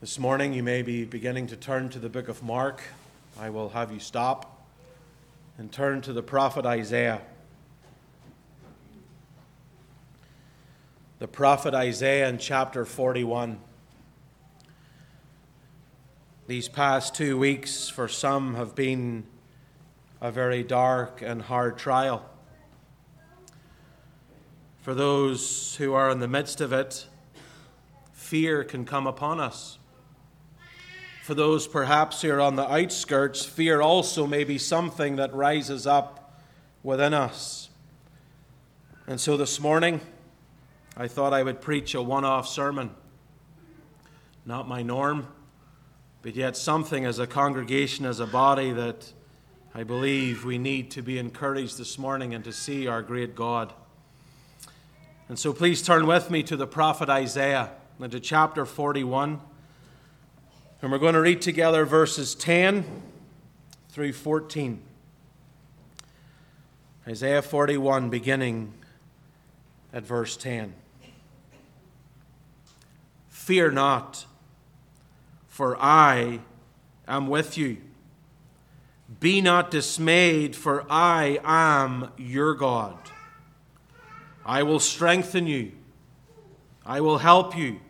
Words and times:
This 0.00 0.16
morning, 0.16 0.52
you 0.52 0.62
may 0.62 0.82
be 0.82 1.04
beginning 1.04 1.48
to 1.48 1.56
turn 1.56 1.88
to 1.88 1.98
the 1.98 2.08
book 2.08 2.28
of 2.28 2.40
Mark. 2.40 2.82
I 3.36 3.50
will 3.50 3.70
have 3.70 3.90
you 3.90 3.98
stop 3.98 4.64
and 5.58 5.72
turn 5.72 6.02
to 6.02 6.12
the 6.12 6.22
prophet 6.22 6.64
Isaiah. 6.64 7.20
The 11.18 11.26
prophet 11.26 11.74
Isaiah 11.74 12.28
in 12.28 12.38
chapter 12.38 12.84
41. 12.84 13.58
These 16.46 16.68
past 16.68 17.16
two 17.16 17.36
weeks, 17.36 17.88
for 17.88 18.06
some, 18.06 18.54
have 18.54 18.76
been 18.76 19.24
a 20.20 20.30
very 20.30 20.62
dark 20.62 21.22
and 21.22 21.42
hard 21.42 21.76
trial. 21.76 22.24
For 24.80 24.94
those 24.94 25.74
who 25.74 25.92
are 25.94 26.08
in 26.08 26.20
the 26.20 26.28
midst 26.28 26.60
of 26.60 26.72
it, 26.72 27.08
fear 28.12 28.62
can 28.62 28.84
come 28.84 29.08
upon 29.08 29.40
us. 29.40 29.77
For 31.28 31.34
those 31.34 31.68
perhaps 31.68 32.22
who 32.22 32.30
are 32.32 32.40
on 32.40 32.56
the 32.56 32.66
outskirts, 32.66 33.44
fear 33.44 33.82
also 33.82 34.26
may 34.26 34.44
be 34.44 34.56
something 34.56 35.16
that 35.16 35.34
rises 35.34 35.86
up 35.86 36.40
within 36.82 37.12
us. 37.12 37.68
And 39.06 39.20
so 39.20 39.36
this 39.36 39.60
morning, 39.60 40.00
I 40.96 41.06
thought 41.06 41.34
I 41.34 41.42
would 41.42 41.60
preach 41.60 41.94
a 41.94 42.00
one 42.00 42.24
off 42.24 42.48
sermon. 42.48 42.92
Not 44.46 44.68
my 44.68 44.80
norm, 44.80 45.26
but 46.22 46.34
yet 46.34 46.56
something 46.56 47.04
as 47.04 47.18
a 47.18 47.26
congregation, 47.26 48.06
as 48.06 48.20
a 48.20 48.26
body, 48.26 48.72
that 48.72 49.12
I 49.74 49.82
believe 49.82 50.46
we 50.46 50.56
need 50.56 50.90
to 50.92 51.02
be 51.02 51.18
encouraged 51.18 51.76
this 51.76 51.98
morning 51.98 52.32
and 52.32 52.42
to 52.44 52.54
see 52.54 52.86
our 52.86 53.02
great 53.02 53.34
God. 53.34 53.74
And 55.28 55.38
so 55.38 55.52
please 55.52 55.82
turn 55.82 56.06
with 56.06 56.30
me 56.30 56.42
to 56.44 56.56
the 56.56 56.66
prophet 56.66 57.10
Isaiah 57.10 57.72
into 58.00 58.18
chapter 58.18 58.64
41. 58.64 59.40
And 60.80 60.92
we're 60.92 60.98
going 60.98 61.14
to 61.14 61.20
read 61.20 61.42
together 61.42 61.84
verses 61.84 62.36
10 62.36 62.84
through 63.88 64.12
14. 64.12 64.80
Isaiah 67.08 67.42
41, 67.42 68.10
beginning 68.10 68.72
at 69.92 70.04
verse 70.04 70.36
10. 70.36 70.74
Fear 73.26 73.72
not, 73.72 74.24
for 75.48 75.76
I 75.80 76.40
am 77.08 77.26
with 77.26 77.58
you. 77.58 77.78
Be 79.18 79.40
not 79.40 79.72
dismayed, 79.72 80.54
for 80.54 80.86
I 80.88 81.40
am 81.42 82.12
your 82.16 82.54
God. 82.54 82.96
I 84.46 84.62
will 84.62 84.78
strengthen 84.78 85.48
you, 85.48 85.72
I 86.86 87.00
will 87.00 87.18
help 87.18 87.56
you. 87.56 87.80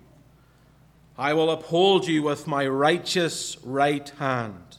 I 1.18 1.34
will 1.34 1.50
uphold 1.50 2.06
you 2.06 2.22
with 2.22 2.46
my 2.46 2.64
righteous 2.68 3.56
right 3.64 4.08
hand. 4.20 4.76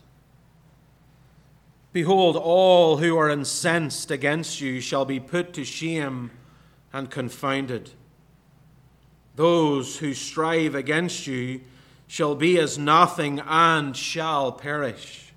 Behold, 1.91 2.37
all 2.37 2.97
who 2.97 3.17
are 3.17 3.29
incensed 3.29 4.09
against 4.09 4.61
you 4.61 4.79
shall 4.79 5.03
be 5.03 5.19
put 5.19 5.51
to 5.53 5.65
shame 5.65 6.31
and 6.93 7.11
confounded. 7.11 7.89
Those 9.35 9.97
who 9.97 10.13
strive 10.13 10.75
against 10.75 11.27
you 11.27 11.59
shall 12.07 12.35
be 12.35 12.57
as 12.57 12.77
nothing 12.77 13.41
and 13.45 13.97
shall 13.97 14.53
perish. 14.53 15.33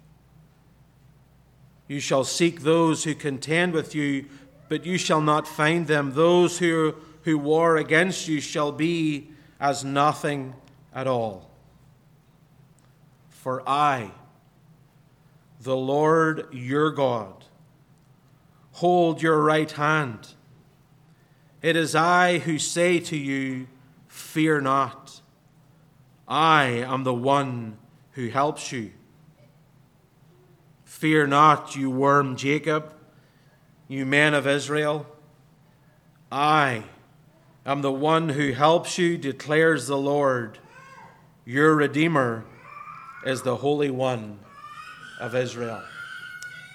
You 1.89 1.99
shall 1.99 2.23
seek 2.23 2.61
those 2.61 3.03
who 3.03 3.17
contend 3.17 3.73
with 3.73 3.93
you, 3.93 4.27
but 4.69 4.87
you 4.87 4.99
shall 4.99 5.21
not 5.21 5.49
find 5.49 5.89
them. 5.89 6.13
Those 6.13 6.59
who, 6.59 6.95
who 7.23 7.39
war 7.39 7.77
against 7.77 8.29
you 8.29 8.41
shall 8.41 8.71
be 8.71 9.31
as 9.59 9.85
nothing 9.85 10.55
at 10.95 11.07
all. 11.07 11.51
For 13.31 13.69
I, 13.69 14.13
the 15.61 15.77
Lord 15.77 16.49
your 16.53 16.91
God, 16.91 17.45
hold 18.73 19.23
your 19.23 19.43
right 19.43 19.71
hand. 19.71 20.35
It 21.61 21.77
is 21.77 21.95
I 21.95 22.39
who 22.39 22.59
say 22.59 22.99
to 23.01 23.17
you, 23.17 23.69
Fear 24.09 24.61
not. 24.61 25.23
I 26.29 26.65
am 26.65 27.05
the 27.05 27.15
one 27.15 27.79
who 28.13 28.29
helps 28.29 28.73
you. 28.73 28.93
Fear 30.85 31.29
not, 31.29 31.75
you 31.77 31.91
worm 31.91 32.37
Jacob, 32.37 32.95
you 33.89 34.05
men 34.05 34.35
of 34.35 34.47
Israel. 34.47 35.07
I 36.31 36.85
am 37.67 37.83
the 37.83 37.93
one 37.93 38.31
who 38.31 38.53
helps 38.53 38.99
you, 38.99 39.19
declares 39.19 39.87
the 39.87 39.99
Lord. 39.99 40.59
Your 41.45 41.75
Redeemer 41.75 42.45
is 43.27 43.43
the 43.43 43.57
Holy 43.57 43.91
One 43.91 44.39
of 45.19 45.35
Israel. 45.35 45.83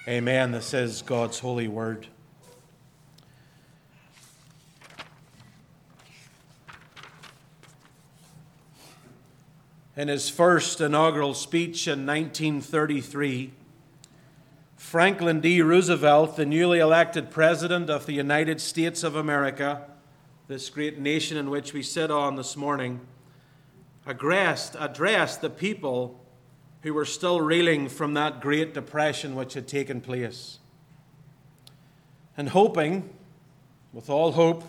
Amen. 0.06 0.50
This 0.52 0.74
is 0.74 1.00
God's 1.00 1.38
holy 1.38 1.68
word. 1.68 2.06
In 9.96 10.08
his 10.08 10.28
first 10.28 10.82
inaugural 10.82 11.32
speech 11.32 11.88
in 11.88 12.04
1933, 12.04 13.52
Franklin 14.76 15.40
D. 15.40 15.62
Roosevelt, 15.62 16.36
the 16.36 16.44
newly 16.44 16.78
elected 16.78 17.30
President 17.30 17.88
of 17.88 18.04
the 18.04 18.12
United 18.12 18.60
States 18.60 19.02
of 19.02 19.16
America, 19.16 19.86
this 20.46 20.68
great 20.68 20.98
nation 20.98 21.38
in 21.38 21.48
which 21.48 21.72
we 21.72 21.82
sit 21.82 22.10
on 22.10 22.36
this 22.36 22.54
morning, 22.54 23.00
addressed, 24.08 24.74
addressed 24.80 25.42
the 25.42 25.50
people 25.50 26.18
who 26.82 26.94
were 26.94 27.04
still 27.04 27.40
reeling 27.40 27.88
from 27.88 28.14
that 28.14 28.40
Great 28.40 28.72
Depression 28.72 29.34
which 29.34 29.52
had 29.52 29.68
taken 29.68 30.00
place. 30.00 30.58
And 32.36 32.48
hoping, 32.48 33.10
with 33.92 34.08
all 34.08 34.32
hope, 34.32 34.64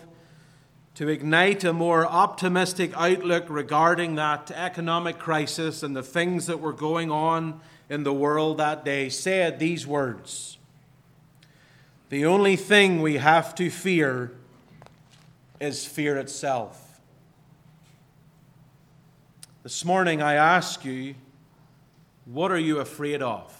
to 0.96 1.08
ignite 1.08 1.64
a 1.64 1.72
more 1.72 2.04
optimistic 2.04 2.92
outlook 2.94 3.46
regarding 3.48 4.16
that 4.16 4.50
economic 4.50 5.18
crisis 5.18 5.82
and 5.82 5.96
the 5.96 6.02
things 6.02 6.46
that 6.46 6.60
were 6.60 6.74
going 6.74 7.10
on 7.10 7.60
in 7.88 8.02
the 8.02 8.12
world 8.12 8.58
that 8.58 8.84
day, 8.84 9.08
said 9.08 9.58
these 9.58 9.86
words 9.86 10.58
The 12.10 12.26
only 12.26 12.56
thing 12.56 13.00
we 13.00 13.16
have 13.16 13.54
to 13.54 13.70
fear 13.70 14.32
is 15.60 15.86
fear 15.86 16.18
itself. 16.18 16.89
This 19.62 19.84
morning, 19.84 20.22
I 20.22 20.36
ask 20.36 20.86
you, 20.86 21.16
what 22.24 22.50
are 22.50 22.58
you 22.58 22.78
afraid 22.78 23.20
of? 23.20 23.54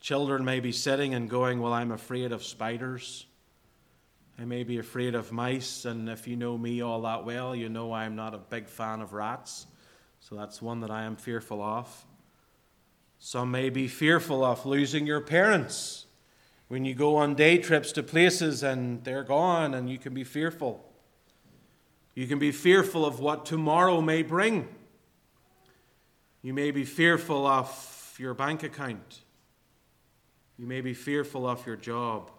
Children 0.00 0.44
may 0.44 0.58
be 0.58 0.72
sitting 0.72 1.14
and 1.14 1.30
going, 1.30 1.60
Well, 1.60 1.72
I'm 1.72 1.92
afraid 1.92 2.32
of 2.32 2.42
spiders. 2.42 3.26
I 4.36 4.44
may 4.44 4.64
be 4.64 4.78
afraid 4.78 5.14
of 5.14 5.30
mice, 5.30 5.84
and 5.84 6.08
if 6.08 6.26
you 6.26 6.34
know 6.34 6.58
me 6.58 6.80
all 6.80 7.02
that 7.02 7.24
well, 7.24 7.54
you 7.54 7.68
know 7.68 7.92
I'm 7.92 8.16
not 8.16 8.34
a 8.34 8.38
big 8.38 8.66
fan 8.66 9.00
of 9.00 9.12
rats. 9.12 9.68
So 10.18 10.34
that's 10.34 10.60
one 10.60 10.80
that 10.80 10.90
I 10.90 11.04
am 11.04 11.14
fearful 11.14 11.62
of. 11.62 12.06
Some 13.20 13.52
may 13.52 13.70
be 13.70 13.86
fearful 13.86 14.42
of 14.42 14.66
losing 14.66 15.06
your 15.06 15.20
parents 15.20 16.06
when 16.66 16.84
you 16.84 16.96
go 16.96 17.14
on 17.14 17.36
day 17.36 17.58
trips 17.58 17.92
to 17.92 18.02
places 18.02 18.64
and 18.64 19.04
they're 19.04 19.22
gone, 19.22 19.72
and 19.72 19.88
you 19.88 19.98
can 19.98 20.14
be 20.14 20.24
fearful. 20.24 20.89
You 22.14 22.26
can 22.26 22.38
be 22.38 22.52
fearful 22.52 23.06
of 23.06 23.20
what 23.20 23.46
tomorrow 23.46 24.00
may 24.00 24.22
bring. 24.22 24.68
You 26.42 26.54
may 26.54 26.70
be 26.70 26.84
fearful 26.84 27.46
of 27.46 28.16
your 28.18 28.34
bank 28.34 28.62
account. 28.62 29.20
You 30.58 30.66
may 30.66 30.80
be 30.80 30.94
fearful 30.94 31.46
of 31.46 31.66
your 31.66 31.76
job. 31.76 32.30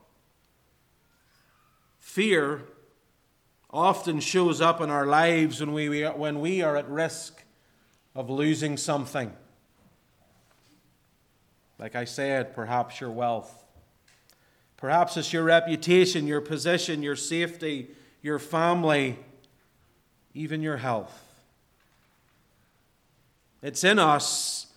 Fear 1.99 2.61
often 3.69 4.19
shows 4.19 4.59
up 4.59 4.81
in 4.81 4.89
our 4.89 5.05
lives 5.05 5.59
when 5.59 5.71
we, 5.71 6.03
when 6.03 6.41
we 6.41 6.61
are 6.61 6.75
at 6.75 6.89
risk 6.89 7.43
of 8.13 8.29
losing 8.29 8.75
something. 8.75 9.31
Like 11.79 11.95
I 11.95 12.05
said, 12.05 12.53
perhaps 12.53 12.99
your 12.99 13.09
wealth. 13.09 13.65
Perhaps 14.77 15.17
it's 15.17 15.31
your 15.31 15.43
reputation, 15.43 16.27
your 16.27 16.41
position, 16.41 17.01
your 17.01 17.15
safety, 17.15 17.89
your 18.21 18.39
family 18.39 19.17
even 20.33 20.61
your 20.61 20.77
health. 20.77 21.27
It's 23.61 23.83
in 23.83 23.99
us 23.99 24.67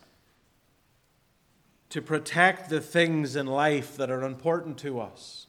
to 1.91 2.03
protect 2.03 2.71
the 2.71 2.81
things 2.81 3.37
in 3.37 3.47
life 3.47 3.97
that 3.97 4.11
are 4.11 4.25
important 4.25 4.79
to 4.79 5.01
us. 5.01 5.47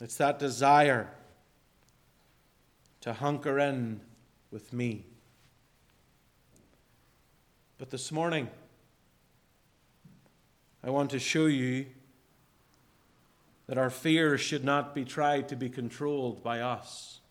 It's 0.00 0.16
that 0.16 0.38
desire 0.38 1.10
to 3.00 3.12
hunker 3.12 3.58
in 3.58 4.00
with 4.50 4.72
me. 4.72 5.04
But 7.78 7.90
this 7.90 8.12
morning, 8.12 8.48
I 10.84 10.90
want 10.90 11.10
to 11.10 11.18
show 11.18 11.46
you 11.46 11.86
that 13.72 13.78
our 13.78 13.88
fears 13.88 14.38
should 14.38 14.62
not 14.62 14.94
be 14.94 15.02
tried 15.02 15.48
to 15.48 15.56
be 15.56 15.70
controlled 15.70 16.44
by 16.44 16.60
us. 16.60 17.22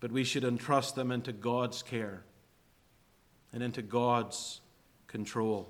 but 0.00 0.12
we 0.12 0.24
should 0.24 0.44
entrust 0.44 0.94
them 0.94 1.10
into 1.10 1.32
God's 1.32 1.82
care 1.82 2.22
and 3.52 3.62
into 3.62 3.82
God's 3.82 4.60
control. 5.06 5.68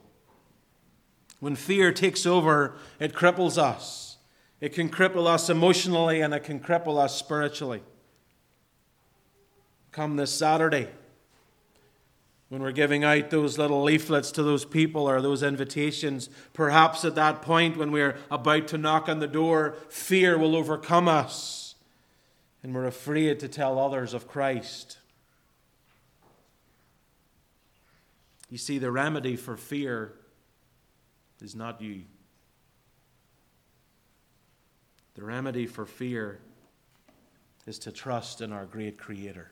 When 1.40 1.54
fear 1.54 1.92
takes 1.92 2.26
over, 2.26 2.74
it 2.98 3.14
cripples 3.14 3.56
us. 3.56 4.16
It 4.60 4.74
can 4.74 4.88
cripple 4.88 5.26
us 5.26 5.48
emotionally 5.48 6.20
and 6.20 6.34
it 6.34 6.44
can 6.44 6.60
cripple 6.60 6.98
us 6.98 7.16
spiritually. 7.16 7.82
Come 9.92 10.16
this 10.16 10.32
Saturday, 10.32 10.88
when 12.48 12.62
we're 12.62 12.72
giving 12.72 13.04
out 13.04 13.30
those 13.30 13.58
little 13.58 13.82
leaflets 13.82 14.30
to 14.32 14.42
those 14.42 14.64
people 14.64 15.08
or 15.08 15.20
those 15.20 15.42
invitations, 15.42 16.30
perhaps 16.54 17.04
at 17.04 17.14
that 17.14 17.42
point 17.42 17.76
when 17.76 17.92
we're 17.92 18.16
about 18.30 18.68
to 18.68 18.78
knock 18.78 19.08
on 19.08 19.18
the 19.18 19.26
door, 19.26 19.76
fear 19.88 20.38
will 20.38 20.56
overcome 20.56 21.08
us 21.08 21.74
and 22.62 22.74
we're 22.74 22.86
afraid 22.86 23.38
to 23.40 23.48
tell 23.48 23.78
others 23.78 24.14
of 24.14 24.26
Christ. 24.26 24.98
You 28.50 28.58
see, 28.58 28.78
the 28.78 28.90
remedy 28.90 29.36
for 29.36 29.56
fear 29.56 30.14
is 31.42 31.54
not 31.54 31.82
you. 31.82 32.02
The 35.14 35.24
remedy 35.24 35.66
for 35.66 35.84
fear 35.84 36.40
is 37.66 37.78
to 37.80 37.92
trust 37.92 38.40
in 38.40 38.52
our 38.52 38.64
great 38.64 38.96
Creator, 38.96 39.50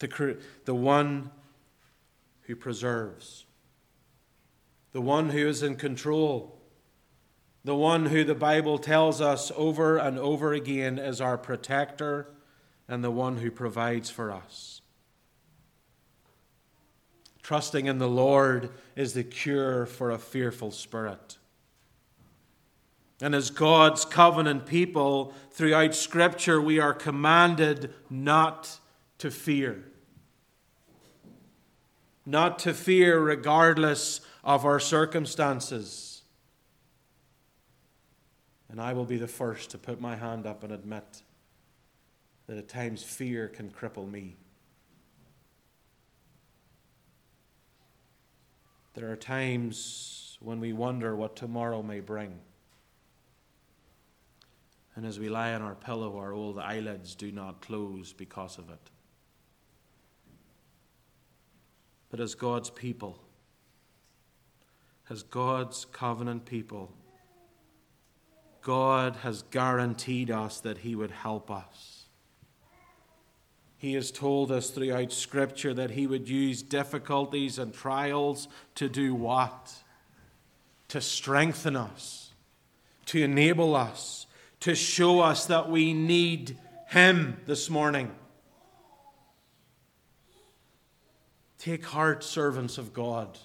the, 0.00 0.38
the 0.64 0.74
one 0.74 1.30
who 2.46 2.56
preserves, 2.56 3.46
the 4.92 5.00
one 5.00 5.30
who 5.30 5.46
is 5.46 5.62
in 5.62 5.76
control, 5.76 6.60
the 7.64 7.74
one 7.74 8.06
who 8.06 8.24
the 8.24 8.34
Bible 8.34 8.78
tells 8.78 9.20
us 9.20 9.50
over 9.56 9.96
and 9.96 10.18
over 10.18 10.52
again 10.52 10.98
is 10.98 11.20
our 11.20 11.38
protector 11.38 12.28
and 12.86 13.02
the 13.02 13.10
one 13.10 13.38
who 13.38 13.50
provides 13.50 14.10
for 14.10 14.30
us. 14.30 14.82
Trusting 17.42 17.86
in 17.86 17.98
the 17.98 18.08
Lord 18.08 18.70
is 18.94 19.14
the 19.14 19.24
cure 19.24 19.86
for 19.86 20.10
a 20.10 20.18
fearful 20.18 20.70
spirit. 20.70 21.38
And 23.20 23.34
as 23.34 23.50
God's 23.50 24.04
covenant 24.04 24.66
people 24.66 25.32
throughout 25.50 25.94
Scripture, 25.94 26.60
we 26.60 26.78
are 26.78 26.92
commanded 26.92 27.92
not 28.10 28.78
to 29.18 29.30
fear 29.30 29.84
not 32.26 32.58
to 32.60 32.72
fear 32.72 33.20
regardless 33.20 34.20
of 34.42 34.64
our 34.64 34.80
circumstances. 34.80 36.22
And 38.68 38.80
I 38.80 38.92
will 38.92 39.04
be 39.04 39.18
the 39.18 39.28
first 39.28 39.70
to 39.70 39.78
put 39.78 40.00
my 40.00 40.16
hand 40.16 40.46
up 40.46 40.64
and 40.64 40.72
admit 40.72 41.22
that 42.46 42.58
at 42.58 42.68
times 42.68 43.02
fear 43.02 43.48
can 43.48 43.70
cripple 43.70 44.10
me. 44.10 44.36
There 48.94 49.10
are 49.10 49.16
times 49.16 50.38
when 50.40 50.60
we 50.60 50.72
wonder 50.72 51.16
what 51.16 51.36
tomorrow 51.36 51.82
may 51.82 52.00
bring. 52.00 52.38
And 54.96 55.04
as 55.04 55.18
we 55.18 55.28
lie 55.28 55.52
on 55.52 55.62
our 55.62 55.74
pillow, 55.74 56.16
our 56.18 56.32
old 56.32 56.58
eyelids 56.58 57.14
do 57.14 57.32
not 57.32 57.60
close 57.60 58.12
because 58.12 58.58
of 58.58 58.70
it. 58.70 58.90
But 62.14 62.22
as 62.22 62.36
God's 62.36 62.70
people, 62.70 63.18
as 65.10 65.24
God's 65.24 65.84
covenant 65.86 66.44
people, 66.44 66.92
God 68.62 69.16
has 69.24 69.42
guaranteed 69.50 70.30
us 70.30 70.60
that 70.60 70.78
He 70.78 70.94
would 70.94 71.10
help 71.10 71.50
us. 71.50 72.04
He 73.76 73.94
has 73.94 74.12
told 74.12 74.52
us 74.52 74.70
throughout 74.70 75.10
Scripture 75.10 75.74
that 75.74 75.90
He 75.90 76.06
would 76.06 76.28
use 76.28 76.62
difficulties 76.62 77.58
and 77.58 77.74
trials 77.74 78.46
to 78.76 78.88
do 78.88 79.12
what? 79.12 79.74
To 80.90 81.00
strengthen 81.00 81.74
us, 81.74 82.30
to 83.06 83.24
enable 83.24 83.74
us, 83.74 84.28
to 84.60 84.76
show 84.76 85.18
us 85.18 85.46
that 85.46 85.68
we 85.68 85.92
need 85.92 86.56
Him 86.90 87.38
this 87.46 87.68
morning. 87.68 88.14
Take 91.64 91.86
heart, 91.86 92.22
servants 92.22 92.76
of 92.76 92.92
God. 92.92 93.38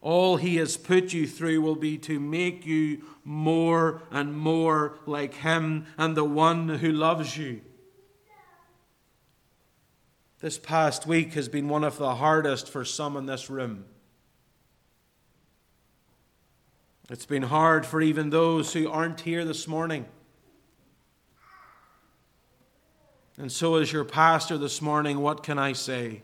All 0.00 0.38
he 0.38 0.56
has 0.56 0.78
put 0.78 1.12
you 1.12 1.26
through 1.26 1.60
will 1.60 1.76
be 1.76 1.98
to 1.98 2.18
make 2.18 2.64
you 2.64 3.02
more 3.24 4.04
and 4.10 4.34
more 4.34 4.98
like 5.04 5.34
him 5.34 5.84
and 5.98 6.16
the 6.16 6.24
one 6.24 6.66
who 6.66 6.92
loves 6.92 7.36
you. 7.36 7.60
This 10.38 10.58
past 10.58 11.06
week 11.06 11.34
has 11.34 11.50
been 11.50 11.68
one 11.68 11.84
of 11.84 11.98
the 11.98 12.14
hardest 12.14 12.70
for 12.70 12.86
some 12.86 13.18
in 13.18 13.26
this 13.26 13.50
room. 13.50 13.84
It's 17.10 17.26
been 17.26 17.42
hard 17.42 17.84
for 17.84 18.00
even 18.00 18.30
those 18.30 18.72
who 18.72 18.90
aren't 18.90 19.20
here 19.20 19.44
this 19.44 19.68
morning. 19.68 20.06
And 23.36 23.52
so, 23.52 23.74
as 23.74 23.92
your 23.92 24.06
pastor 24.06 24.56
this 24.56 24.80
morning, 24.80 25.18
what 25.18 25.42
can 25.42 25.58
I 25.58 25.74
say? 25.74 26.22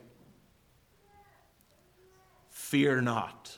Fear 2.67 3.01
not. 3.01 3.57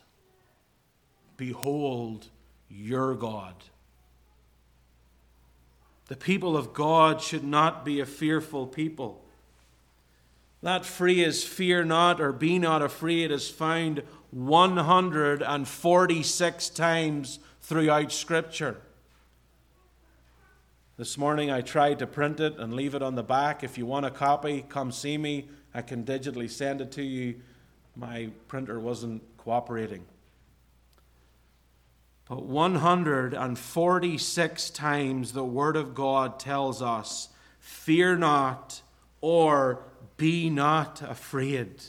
Behold 1.36 2.28
your 2.70 3.16
God. 3.16 3.56
The 6.10 6.16
people 6.16 6.56
of 6.56 6.76
God 6.76 7.20
should 7.20 7.44
not 7.44 7.84
be 7.84 8.00
a 8.00 8.06
fearful 8.06 8.68
people. 8.68 9.26
That 10.62 10.86
phrase, 10.86 11.44
fear 11.44 11.84
not 11.84 12.22
or 12.22 12.32
be 12.32 12.60
not 12.60 12.84
afraid, 12.84 13.32
is 13.32 13.50
found 13.50 14.04
146 14.30 16.70
times 16.70 17.40
throughout 17.64 18.12
Scripture. 18.12 18.78
This 20.98 21.18
morning 21.18 21.50
I 21.50 21.62
tried 21.62 21.98
to 21.98 22.06
print 22.06 22.40
it 22.40 22.60
and 22.60 22.76
leave 22.76 22.94
it 22.94 23.02
on 23.02 23.16
the 23.16 23.24
back. 23.24 23.64
If 23.64 23.76
you 23.76 23.88
want 23.88 24.06
a 24.06 24.12
copy, 24.12 24.64
come 24.70 24.92
see 24.92 25.18
me. 25.18 25.50
I 25.74 25.82
can 25.82 26.04
digitally 26.04 26.48
send 26.48 26.80
it 26.80 26.92
to 26.92 27.02
you 27.02 27.42
my 28.00 28.30
printer 28.48 28.80
wasn't 28.80 29.22
cooperating. 29.38 30.06
But 32.28 32.44
146 32.44 34.70
times 34.70 35.34
the 35.34 35.44
Word 35.44 35.76
of 35.76 35.96
God 35.96 36.40
tells 36.40 36.82
us, 36.82 37.30
Fear 37.60 38.18
not 38.18 38.82
or 39.20 39.84
be 40.18 40.50
not 40.50 41.02
afraid. 41.02 41.82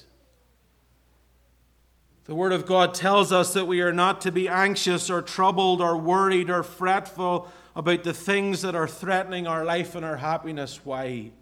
The 2.25 2.35
Word 2.35 2.52
of 2.52 2.66
God 2.66 2.94
tells 2.94 3.32
us 3.32 3.54
that 3.54 3.66
we 3.66 3.80
are 3.80 3.92
not 3.92 4.20
to 4.23 4.32
be 4.32 4.49
anxious 4.49 5.11
or 5.11 5.23
troubled 5.23 5.80
or 5.80 5.96
worried 5.96 6.49
or 6.49 6.62
fretful 6.62 7.50
about 7.76 8.04
the 8.04 8.14
things 8.14 8.62
that 8.62 8.75
are 8.75 8.88
threatening 8.88 9.46
our 9.46 9.64
life 9.64 9.94
and 9.94 10.04
our 10.04 10.16
happiness. 10.16 10.80
Why? 10.85 11.32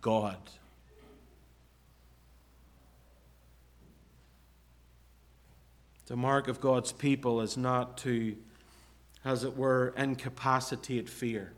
God. 0.00 0.38
The 6.10 6.16
mark 6.16 6.48
of 6.48 6.60
God's 6.60 6.90
people 6.90 7.40
is 7.40 7.56
not 7.56 7.96
to, 7.98 8.34
as 9.24 9.44
it 9.44 9.56
were, 9.56 9.94
incapacitate 9.96 11.08
fear. 11.08 11.52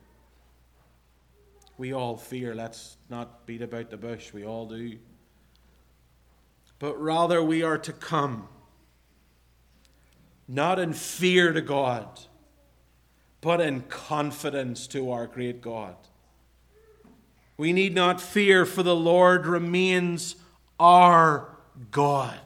We 1.79 1.95
all 1.95 2.19
fear, 2.19 2.55
let's 2.55 2.99
not 3.09 3.47
beat 3.47 3.63
about 3.63 3.89
the 3.89 3.97
bush, 3.97 4.35
we 4.35 4.45
all 4.45 4.67
do. 4.67 4.99
But 6.79 7.01
rather, 7.01 7.43
we 7.43 7.63
are 7.63 7.79
to 7.79 7.95
come, 7.95 8.47
not 10.47 10.79
in 10.79 10.93
fear 10.93 11.55
to 11.55 11.63
God, 11.63 12.21
but 13.41 13.59
in 13.59 13.81
confidence 13.81 14.87
to 14.89 15.13
our 15.13 15.27
great 15.27 15.63
God. 15.63 15.97
We 17.57 17.73
need 17.73 17.95
not 17.95 18.21
fear, 18.21 18.67
for 18.67 18.83
the 18.83 18.95
Lord 18.95 19.47
remains 19.47 20.37
our 20.79 21.57
God. 21.91 22.37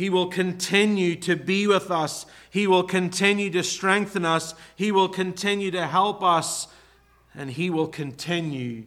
He 0.00 0.08
will 0.08 0.28
continue 0.28 1.14
to 1.16 1.36
be 1.36 1.66
with 1.66 1.90
us. 1.90 2.24
He 2.48 2.66
will 2.66 2.84
continue 2.84 3.50
to 3.50 3.62
strengthen 3.62 4.24
us. 4.24 4.54
He 4.74 4.90
will 4.90 5.10
continue 5.10 5.70
to 5.72 5.86
help 5.86 6.22
us. 6.22 6.68
And 7.34 7.50
He 7.50 7.68
will 7.68 7.86
continue 7.86 8.84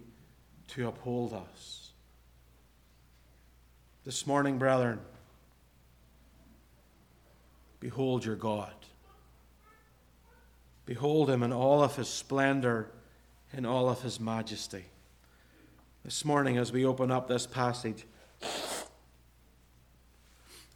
to 0.70 0.88
uphold 0.88 1.32
us. 1.32 1.92
This 4.04 4.26
morning, 4.26 4.58
brethren, 4.58 5.02
behold 7.80 8.26
your 8.26 8.36
God. 8.36 8.74
Behold 10.88 11.30
Him 11.30 11.44
in 11.44 11.54
all 11.54 11.84
of 11.84 11.96
His 11.96 12.10
splendor, 12.10 12.90
in 13.56 13.68
all 13.68 13.88
of 13.88 14.02
His 14.02 14.20
majesty. 14.20 14.86
This 16.04 16.26
morning, 16.26 16.58
as 16.58 16.72
we 16.72 16.84
open 16.84 17.12
up 17.12 17.28
this 17.28 17.46
passage, 17.46 18.04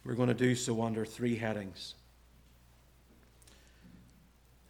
we're 0.04 0.14
going 0.14 0.28
to 0.28 0.34
do 0.34 0.54
so 0.54 0.82
under 0.82 1.04
three 1.04 1.36
headings. 1.36 1.94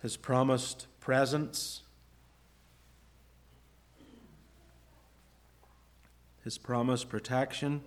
his 0.01 0.17
promised 0.17 0.87
presence, 1.01 1.83
his 6.45 6.57
promised 6.57 7.09
protection, 7.09 7.83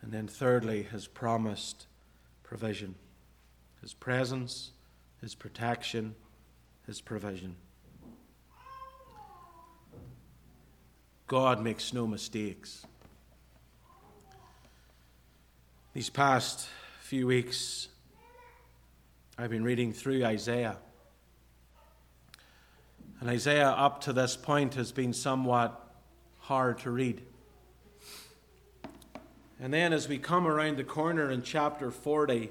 and 0.00 0.12
then 0.12 0.26
thirdly, 0.26 0.82
his 0.82 1.06
promised 1.06 1.86
provision. 2.42 2.94
His 3.82 3.92
presence, 3.94 4.72
his 5.20 5.34
protection, 5.34 6.14
his 6.86 7.00
provision. 7.00 7.56
God 11.26 11.62
makes 11.62 11.92
no 11.92 12.06
mistakes. 12.06 12.86
These 15.98 16.10
past 16.10 16.68
few 17.00 17.26
weeks, 17.26 17.88
I've 19.36 19.50
been 19.50 19.64
reading 19.64 19.92
through 19.92 20.24
Isaiah. 20.24 20.76
And 23.18 23.28
Isaiah, 23.28 23.70
up 23.70 24.02
to 24.02 24.12
this 24.12 24.36
point, 24.36 24.74
has 24.74 24.92
been 24.92 25.12
somewhat 25.12 25.92
hard 26.38 26.78
to 26.82 26.92
read. 26.92 27.22
And 29.58 29.74
then, 29.74 29.92
as 29.92 30.06
we 30.08 30.18
come 30.18 30.46
around 30.46 30.76
the 30.76 30.84
corner 30.84 31.32
in 31.32 31.42
chapter 31.42 31.90
40, 31.90 32.48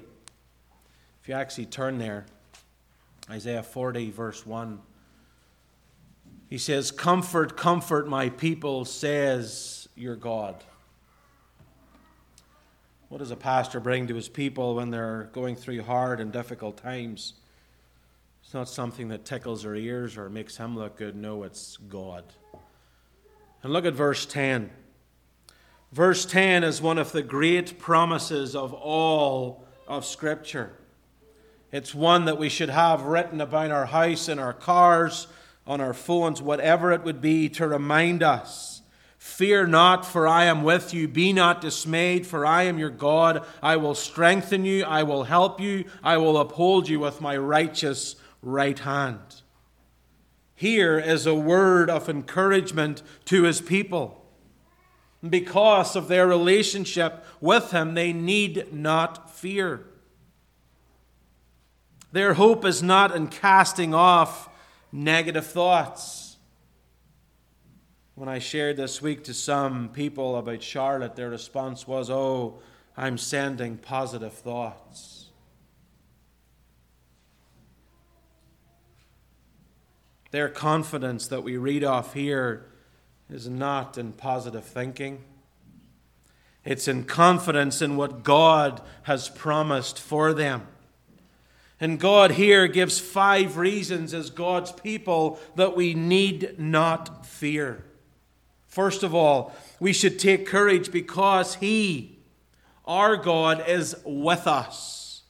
if 1.22 1.26
you 1.26 1.32
actually 1.32 1.64
turn 1.64 1.96
there, 1.96 2.26
Isaiah 3.30 3.62
40, 3.62 4.10
verse 4.10 4.44
1, 4.44 4.78
he 6.50 6.58
says, 6.58 6.90
Comfort, 6.90 7.56
comfort 7.56 8.08
my 8.08 8.28
people, 8.28 8.84
says 8.84 9.88
your 9.96 10.16
God. 10.16 10.62
What 13.08 13.18
does 13.18 13.30
a 13.30 13.36
pastor 13.36 13.80
bring 13.80 14.06
to 14.08 14.14
his 14.14 14.28
people 14.28 14.74
when 14.74 14.90
they're 14.90 15.30
going 15.32 15.56
through 15.56 15.82
hard 15.82 16.20
and 16.20 16.30
difficult 16.30 16.76
times? 16.76 17.34
It's 18.42 18.52
not 18.52 18.68
something 18.68 19.08
that 19.08 19.24
tickles 19.24 19.62
their 19.62 19.74
ears 19.74 20.18
or 20.18 20.28
makes 20.28 20.58
him 20.58 20.76
look 20.76 20.98
good. 20.98 21.16
No, 21.16 21.42
it's 21.42 21.78
God. 21.88 22.24
And 23.62 23.72
look 23.72 23.86
at 23.86 23.94
verse 23.94 24.26
10. 24.26 24.70
Verse 25.90 26.26
10 26.26 26.64
is 26.64 26.82
one 26.82 26.98
of 26.98 27.12
the 27.12 27.22
great 27.22 27.78
promises 27.78 28.54
of 28.54 28.74
all 28.74 29.64
of 29.86 30.04
Scripture. 30.04 30.72
It's 31.72 31.94
one 31.94 32.26
that 32.26 32.38
we 32.38 32.50
should 32.50 32.70
have 32.70 33.02
written 33.02 33.40
about 33.40 33.70
our 33.70 33.86
house, 33.86 34.28
in 34.28 34.38
our 34.38 34.52
cars, 34.52 35.28
on 35.66 35.80
our 35.80 35.94
phones, 35.94 36.42
whatever 36.42 36.92
it 36.92 37.04
would 37.04 37.22
be, 37.22 37.48
to 37.50 37.66
remind 37.66 38.22
us 38.22 38.77
Fear 39.18 39.66
not, 39.66 40.06
for 40.06 40.28
I 40.28 40.44
am 40.44 40.62
with 40.62 40.94
you. 40.94 41.08
Be 41.08 41.32
not 41.32 41.60
dismayed, 41.60 42.26
for 42.26 42.46
I 42.46 42.62
am 42.62 42.78
your 42.78 42.90
God. 42.90 43.44
I 43.60 43.76
will 43.76 43.96
strengthen 43.96 44.64
you. 44.64 44.84
I 44.84 45.02
will 45.02 45.24
help 45.24 45.60
you. 45.60 45.84
I 46.04 46.16
will 46.18 46.38
uphold 46.38 46.88
you 46.88 47.00
with 47.00 47.20
my 47.20 47.36
righteous 47.36 48.14
right 48.42 48.78
hand. 48.78 49.42
Here 50.54 50.98
is 50.98 51.26
a 51.26 51.34
word 51.34 51.90
of 51.90 52.08
encouragement 52.08 53.02
to 53.26 53.42
his 53.42 53.60
people. 53.60 54.24
Because 55.28 55.96
of 55.96 56.06
their 56.06 56.26
relationship 56.26 57.24
with 57.40 57.72
him, 57.72 57.94
they 57.94 58.12
need 58.12 58.72
not 58.72 59.30
fear. 59.30 59.84
Their 62.12 62.34
hope 62.34 62.64
is 62.64 62.82
not 62.82 63.14
in 63.14 63.26
casting 63.26 63.94
off 63.94 64.48
negative 64.92 65.46
thoughts. 65.46 66.27
When 68.18 68.28
I 68.28 68.40
shared 68.40 68.76
this 68.76 69.00
week 69.00 69.22
to 69.24 69.32
some 69.32 69.90
people 69.90 70.34
about 70.38 70.60
Charlotte, 70.60 71.14
their 71.14 71.30
response 71.30 71.86
was, 71.86 72.10
Oh, 72.10 72.58
I'm 72.96 73.16
sending 73.16 73.76
positive 73.76 74.32
thoughts. 74.32 75.26
Their 80.32 80.48
confidence 80.48 81.28
that 81.28 81.44
we 81.44 81.58
read 81.58 81.84
off 81.84 82.12
here 82.12 82.66
is 83.30 83.48
not 83.48 83.96
in 83.96 84.10
positive 84.14 84.64
thinking. 84.64 85.22
It's 86.64 86.88
in 86.88 87.04
confidence 87.04 87.80
in 87.80 87.96
what 87.96 88.24
God 88.24 88.82
has 89.04 89.28
promised 89.28 90.00
for 90.00 90.34
them. 90.34 90.66
And 91.78 92.00
God 92.00 92.32
here 92.32 92.66
gives 92.66 92.98
five 92.98 93.58
reasons 93.58 94.12
as 94.12 94.28
God's 94.28 94.72
people 94.72 95.38
that 95.54 95.76
we 95.76 95.94
need 95.94 96.58
not 96.58 97.24
fear. 97.24 97.84
First 98.78 99.02
of 99.02 99.12
all, 99.12 99.52
we 99.80 99.92
should 99.92 100.20
take 100.20 100.46
courage 100.46 100.92
because 100.92 101.56
He, 101.56 102.20
our 102.86 103.16
God, 103.16 103.68
is 103.68 103.96
with 104.04 104.46
us. 104.46 105.22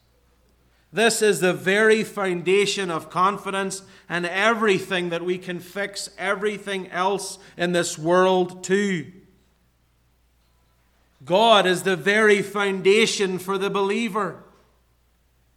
This 0.93 1.23
is 1.23 1.41
the 1.41 1.55
very 1.55 2.05
foundation 2.05 2.91
of 2.91 3.09
confidence 3.09 3.81
and 4.07 4.27
everything 4.27 5.09
that 5.09 5.25
we 5.25 5.39
can 5.39 5.61
fix 5.61 6.11
everything 6.19 6.89
else 6.91 7.39
in 7.57 7.73
this 7.73 7.99
world 7.99 8.65
to. 8.65 9.11
God 11.25 11.65
is 11.65 11.85
the 11.85 11.97
very 11.97 12.43
foundation 12.43 13.39
for 13.39 13.57
the 13.57 13.71
believer. 13.71 14.45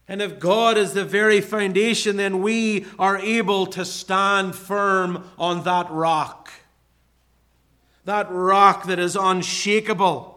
And 0.07 0.21
if 0.21 0.39
God 0.39 0.77
is 0.77 0.93
the 0.93 1.03
very 1.03 1.41
foundation, 1.41 2.15
then 2.15 2.41
we 2.41 2.85
are 2.97 3.17
able 3.17 3.65
to 3.65 3.83
stand 3.83 4.55
firm 4.55 5.29
on 5.37 5.65
that 5.65 5.91
rock 5.91 6.41
that 8.05 8.27
rock 8.31 8.85
that 8.85 8.99
is 8.99 9.15
unshakable, 9.15 10.27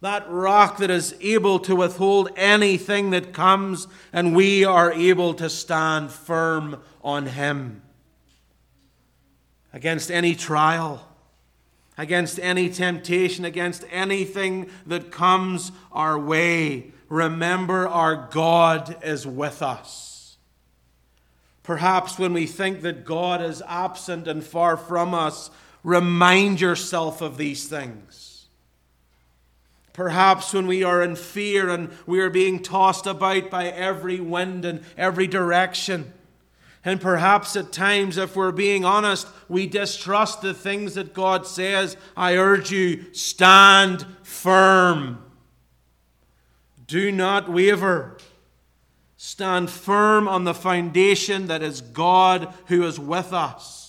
that 0.00 0.28
rock 0.28 0.78
that 0.78 0.90
is 0.90 1.14
able 1.20 1.58
to 1.60 1.76
withhold 1.76 2.30
anything 2.36 3.10
that 3.10 3.32
comes, 3.32 3.86
and 4.12 4.34
we 4.34 4.64
are 4.64 4.92
able 4.92 5.34
to 5.34 5.48
stand 5.48 6.10
firm 6.10 6.82
on 7.02 7.26
Him 7.26 7.82
against 9.72 10.10
any 10.10 10.34
trial, 10.34 11.06
against 11.96 12.38
any 12.40 12.68
temptation, 12.68 13.44
against 13.44 13.84
anything 13.90 14.68
that 14.86 15.10
comes 15.10 15.72
our 15.92 16.18
way. 16.18 16.92
Remember, 17.08 17.86
our 17.86 18.28
God 18.30 18.96
is 19.04 19.26
with 19.26 19.62
us. 19.62 20.36
Perhaps 21.62 22.18
when 22.18 22.32
we 22.32 22.46
think 22.46 22.82
that 22.82 23.04
God 23.04 23.40
is 23.40 23.62
absent 23.68 24.26
and 24.26 24.42
far 24.42 24.76
from 24.76 25.14
us, 25.14 25.50
Remind 25.82 26.60
yourself 26.60 27.20
of 27.20 27.36
these 27.36 27.66
things. 27.66 28.46
Perhaps 29.92 30.54
when 30.54 30.66
we 30.66 30.82
are 30.82 31.02
in 31.02 31.16
fear 31.16 31.68
and 31.68 31.90
we 32.06 32.20
are 32.20 32.30
being 32.30 32.62
tossed 32.62 33.06
about 33.06 33.50
by 33.50 33.68
every 33.68 34.20
wind 34.20 34.64
and 34.64 34.82
every 34.96 35.26
direction. 35.26 36.12
And 36.84 37.00
perhaps 37.00 37.54
at 37.56 37.72
times, 37.72 38.16
if 38.16 38.34
we're 38.34 38.52
being 38.52 38.84
honest, 38.84 39.28
we 39.48 39.66
distrust 39.66 40.40
the 40.40 40.54
things 40.54 40.94
that 40.94 41.14
God 41.14 41.46
says. 41.46 41.96
I 42.16 42.36
urge 42.36 42.72
you, 42.72 43.12
stand 43.12 44.04
firm. 44.22 45.22
Do 46.86 47.12
not 47.12 47.48
waver. 47.48 48.18
Stand 49.16 49.70
firm 49.70 50.26
on 50.26 50.44
the 50.44 50.54
foundation 50.54 51.46
that 51.46 51.62
is 51.62 51.80
God 51.80 52.52
who 52.66 52.82
is 52.84 52.98
with 52.98 53.32
us. 53.32 53.81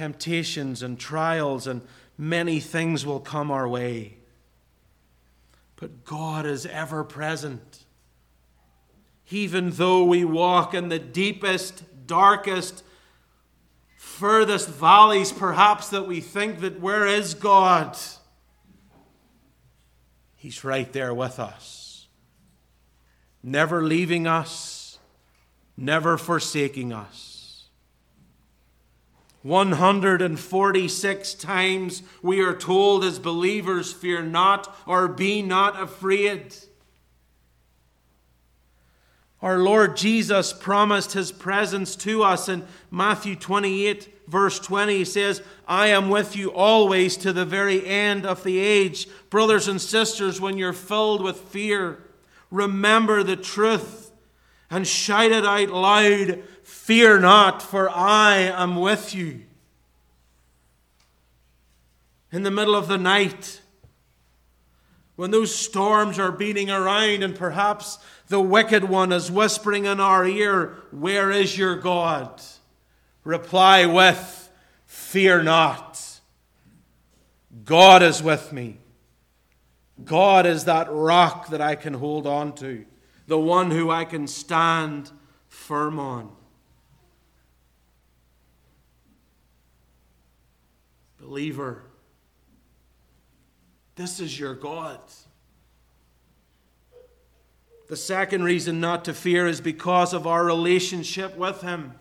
Temptations 0.00 0.82
and 0.82 0.98
trials, 0.98 1.66
and 1.66 1.82
many 2.16 2.58
things 2.58 3.04
will 3.04 3.20
come 3.20 3.50
our 3.50 3.68
way. 3.68 4.16
But 5.76 6.06
God 6.06 6.46
is 6.46 6.64
ever 6.64 7.04
present. 7.04 7.84
Even 9.30 9.72
though 9.72 10.02
we 10.04 10.24
walk 10.24 10.72
in 10.72 10.88
the 10.88 10.98
deepest, 10.98 11.84
darkest, 12.06 12.82
furthest 13.98 14.70
valleys, 14.70 15.32
perhaps 15.32 15.90
that 15.90 16.06
we 16.06 16.22
think 16.22 16.60
that 16.60 16.80
where 16.80 17.06
is 17.06 17.34
God? 17.34 17.94
He's 20.34 20.64
right 20.64 20.90
there 20.94 21.12
with 21.12 21.38
us, 21.38 22.08
never 23.42 23.84
leaving 23.84 24.26
us, 24.26 24.98
never 25.76 26.16
forsaking 26.16 26.90
us. 26.90 27.29
146 29.42 31.34
times 31.34 32.02
we 32.22 32.40
are 32.40 32.54
told 32.54 33.04
as 33.04 33.18
believers, 33.18 33.92
Fear 33.92 34.22
not 34.22 34.76
or 34.86 35.08
be 35.08 35.40
not 35.40 35.80
afraid. 35.80 36.54
Our 39.42 39.58
Lord 39.58 39.96
Jesus 39.96 40.52
promised 40.52 41.14
his 41.14 41.32
presence 41.32 41.96
to 41.96 42.22
us 42.22 42.48
in 42.50 42.66
Matthew 42.90 43.34
28, 43.36 44.26
verse 44.28 44.58
20. 44.58 44.98
He 44.98 45.04
says, 45.06 45.42
I 45.66 45.86
am 45.86 46.10
with 46.10 46.36
you 46.36 46.52
always 46.52 47.16
to 47.18 47.32
the 47.32 47.46
very 47.46 47.86
end 47.86 48.26
of 48.26 48.44
the 48.44 48.58
age. 48.58 49.08
Brothers 49.30 49.66
and 49.66 49.80
sisters, 49.80 50.42
when 50.42 50.58
you're 50.58 50.74
filled 50.74 51.22
with 51.22 51.38
fear, 51.38 52.02
remember 52.50 53.22
the 53.22 53.36
truth 53.36 54.09
and 54.70 54.86
shout 54.86 55.32
it 55.32 55.44
out 55.44 55.70
loud 55.70 56.42
Fear 56.62 57.20
not, 57.20 57.62
for 57.62 57.90
I 57.90 58.36
am 58.36 58.76
with 58.76 59.14
you. 59.14 59.42
In 62.32 62.42
the 62.44 62.50
middle 62.50 62.76
of 62.76 62.86
the 62.86 62.96
night, 62.96 63.60
when 65.16 65.32
those 65.32 65.54
storms 65.54 66.18
are 66.18 66.32
beating 66.32 66.70
around 66.70 67.22
and 67.22 67.34
perhaps 67.34 67.98
the 68.28 68.40
wicked 68.40 68.84
one 68.84 69.12
is 69.12 69.30
whispering 69.30 69.84
in 69.84 70.00
our 70.00 70.24
ear, 70.24 70.76
Where 70.92 71.30
is 71.30 71.58
your 71.58 71.76
God? 71.76 72.40
Reply 73.24 73.84
with, 73.86 74.50
Fear 74.86 75.42
not. 75.42 76.20
God 77.64 78.02
is 78.02 78.22
with 78.22 78.52
me. 78.52 78.78
God 80.04 80.46
is 80.46 80.64
that 80.64 80.88
rock 80.90 81.48
that 81.48 81.60
I 81.60 81.74
can 81.74 81.94
hold 81.94 82.26
on 82.26 82.54
to, 82.54 82.86
the 83.30 83.38
one 83.38 83.70
who 83.70 83.90
I 83.90 84.04
can 84.04 84.26
stand 84.26 85.08
firm 85.46 86.00
on. 86.00 86.32
Believer, 91.20 91.84
this 93.94 94.18
is 94.18 94.36
your 94.36 94.56
God. 94.56 94.98
The 97.88 97.96
second 97.96 98.42
reason 98.42 98.80
not 98.80 99.04
to 99.04 99.14
fear 99.14 99.46
is 99.46 99.60
because 99.60 100.12
of 100.12 100.26
our 100.26 100.44
relationship 100.44 101.36
with 101.36 101.60
Him. 101.60 101.94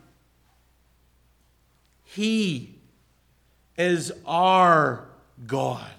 He 2.06 2.80
is 3.78 4.12
our 4.26 5.08
God. 5.46 5.92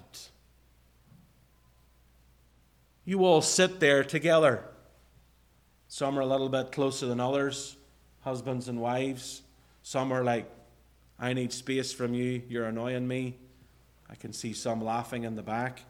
You 3.05 3.23
all 3.23 3.41
sit 3.41 3.79
there 3.79 4.03
together. 4.03 4.65
Some 5.91 6.17
are 6.17 6.21
a 6.21 6.25
little 6.25 6.47
bit 6.47 6.71
closer 6.71 7.05
than 7.05 7.19
others, 7.19 7.75
husbands 8.21 8.69
and 8.69 8.79
wives. 8.79 9.41
Some 9.83 10.13
are 10.13 10.23
like, 10.23 10.49
I 11.19 11.33
need 11.33 11.51
space 11.51 11.91
from 11.91 12.13
you, 12.13 12.41
you're 12.47 12.67
annoying 12.67 13.05
me. 13.05 13.35
I 14.09 14.15
can 14.15 14.31
see 14.31 14.53
some 14.53 14.81
laughing 14.81 15.25
in 15.25 15.35
the 15.35 15.41
back. 15.41 15.81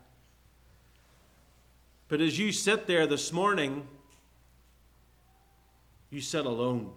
But 2.07 2.19
as 2.19 2.39
you 2.39 2.51
sit 2.51 2.87
there 2.87 3.05
this 3.05 3.31
morning, 3.31 3.87
you 6.09 6.19
sit 6.19 6.47
alone. 6.47 6.91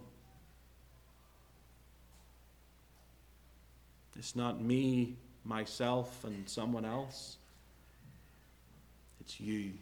It's 4.17 4.35
not 4.35 4.59
me, 4.59 5.15
myself, 5.43 6.23
and 6.23 6.49
someone 6.49 6.85
else. 6.85 7.37
It's 9.19 9.39
you. 9.39 9.73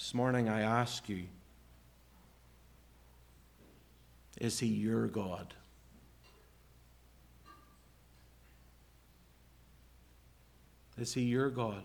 This 0.00 0.14
morning 0.14 0.48
I 0.48 0.62
ask 0.62 1.10
you 1.10 1.24
is 4.40 4.58
he 4.58 4.66
your 4.66 5.06
God? 5.08 5.52
Is 10.98 11.12
he 11.12 11.20
your 11.20 11.50
God? 11.50 11.82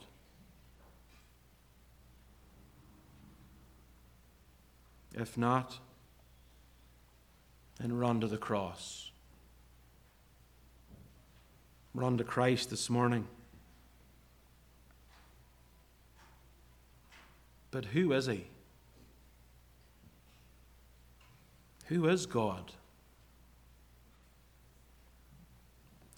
If 5.14 5.38
not, 5.38 5.78
then 7.82 7.98
run 7.98 8.22
to 8.22 8.28
the 8.28 8.38
cross. 8.38 9.12
Run 11.94 12.18
to 12.18 12.24
Christ 12.24 12.70
this 12.70 12.90
morning. 12.90 13.28
But 17.76 17.84
who 17.84 18.14
is 18.14 18.28
he? 18.28 18.48
Who 21.88 22.08
is 22.08 22.26
God? 22.26 22.72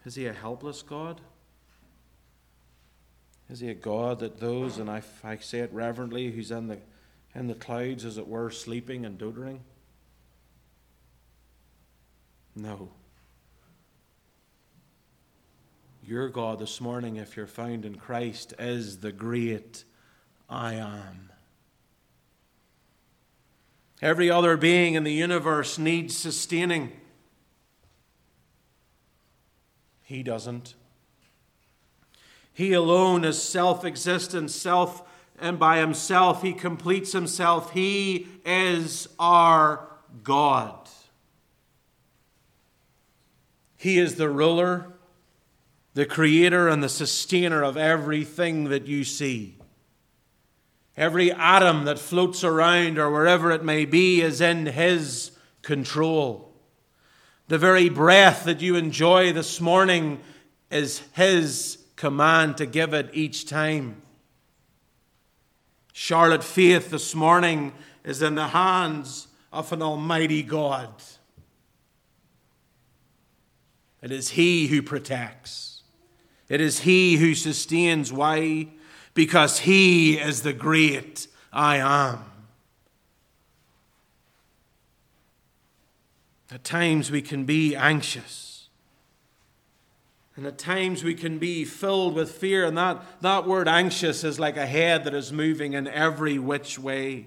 Is 0.06 0.14
he 0.14 0.28
a 0.28 0.34
helpless 0.34 0.84
God? 0.84 1.20
Is 3.50 3.60
he 3.60 3.70
a 3.70 3.74
God 3.74 4.20
that 4.20 4.40
those, 4.40 4.78
and 4.78 4.88
I, 4.88 5.02
I 5.24 5.38
say 5.38 5.62
it 5.62 5.74
reverently, 5.74 6.30
who's 6.30 6.52
in 6.52 6.68
the, 6.68 6.78
in 7.34 7.48
the 7.48 7.56
clouds, 7.56 8.06
as 8.06 8.20
it 8.20 8.28
were, 8.28 8.52
sleeping 8.52 9.04
and 9.04 9.18
doddering? 9.18 9.62
No. 12.56 12.92
Your 16.06 16.30
God 16.30 16.60
this 16.60 16.80
morning, 16.80 17.16
if 17.16 17.36
you're 17.36 17.48
found 17.48 17.84
in 17.84 17.96
Christ, 17.96 18.54
is 18.60 19.00
the 19.00 19.12
great 19.12 19.86
I 20.48 20.76
am. 20.76 21.27
Every 24.02 24.30
other 24.30 24.58
being 24.58 24.94
in 24.94 25.04
the 25.04 25.14
universe 25.14 25.78
needs 25.78 26.16
sustaining. 26.16 26.92
He 30.04 30.24
doesn't. 30.24 30.76
He 32.54 32.74
alone 32.74 33.24
is 33.24 33.42
self 33.42 33.84
existent, 33.84 34.52
self, 34.52 35.04
and 35.40 35.60
by 35.60 35.80
himself 35.80 36.42
he 36.42 36.54
completes 36.54 37.12
himself. 37.12 37.72
He 37.72 38.28
is 38.46 39.10
our 39.20 39.88
God. 40.24 40.90
He 43.78 44.00
is 44.00 44.16
the 44.16 44.30
ruler, 44.30 44.88
the 45.94 46.06
creator, 46.06 46.68
and 46.68 46.82
the 46.82 46.90
sustainer 46.90 47.64
of 47.64 47.78
everything 47.78 48.70
that 48.70 48.88
you 48.88 49.04
see. 49.04 49.57
Every 50.98 51.32
atom 51.32 51.86
that 51.86 52.00
floats 52.00 52.44
around 52.44 52.98
or 52.98 53.12
wherever 53.12 53.52
it 53.52 53.64
may 53.64 53.86
be 53.86 54.22
is 54.22 54.42
in 54.42 54.66
His 54.66 55.32
control. 55.62 56.52
The 57.50 57.60
very 57.60 57.88
breath 57.88 58.46
that 58.46 58.62
you 58.62 58.76
enjoy 58.76 59.32
this 59.32 59.62
morning 59.62 60.20
is 60.72 61.04
His 61.14 61.78
command 61.96 62.58
to 62.58 62.66
give 62.66 62.96
it 62.96 63.12
each 63.14 63.46
time. 63.46 64.02
Charlotte 65.94 66.44
Faith 66.44 66.90
this 66.90 67.14
morning 67.14 67.74
is 68.04 68.24
in 68.24 68.34
the 68.34 68.48
hands 68.48 69.28
of 69.54 69.72
an 69.72 69.84
Almighty 69.84 70.42
God. 70.42 70.90
It 74.02 74.12
is 74.12 74.30
He 74.30 74.68
who 74.68 74.82
protects, 74.82 75.84
it 76.50 76.60
is 76.60 76.80
He 76.80 77.18
who 77.18 77.36
sustains. 77.36 78.12
Why? 78.12 78.70
Because 79.18 79.58
He 79.58 80.20
is 80.20 80.44
the 80.44 80.54
great 80.54 81.28
I 81.52 81.78
am. 81.78 82.24
At 86.52 86.64
times 86.64 87.10
we 87.10 87.24
can 87.24 87.44
be 87.44 87.76
anxious. 87.76 88.70
And 90.36 90.46
at 90.46 90.60
times 90.60 91.04
we 91.04 91.16
can 91.16 91.40
be 91.40 91.66
filled 91.66 92.14
with 92.14 92.32
fear. 92.32 92.64
And 92.64 92.78
that, 92.78 93.04
that 93.22 93.48
word 93.48 93.68
anxious 93.68 94.24
is 94.24 94.40
like 94.40 94.56
a 94.56 94.68
head 94.68 95.04
that 95.06 95.16
is 95.16 95.34
moving 95.34 95.74
in 95.74 95.88
every 95.88 96.38
which 96.38 96.78
way. 96.78 97.26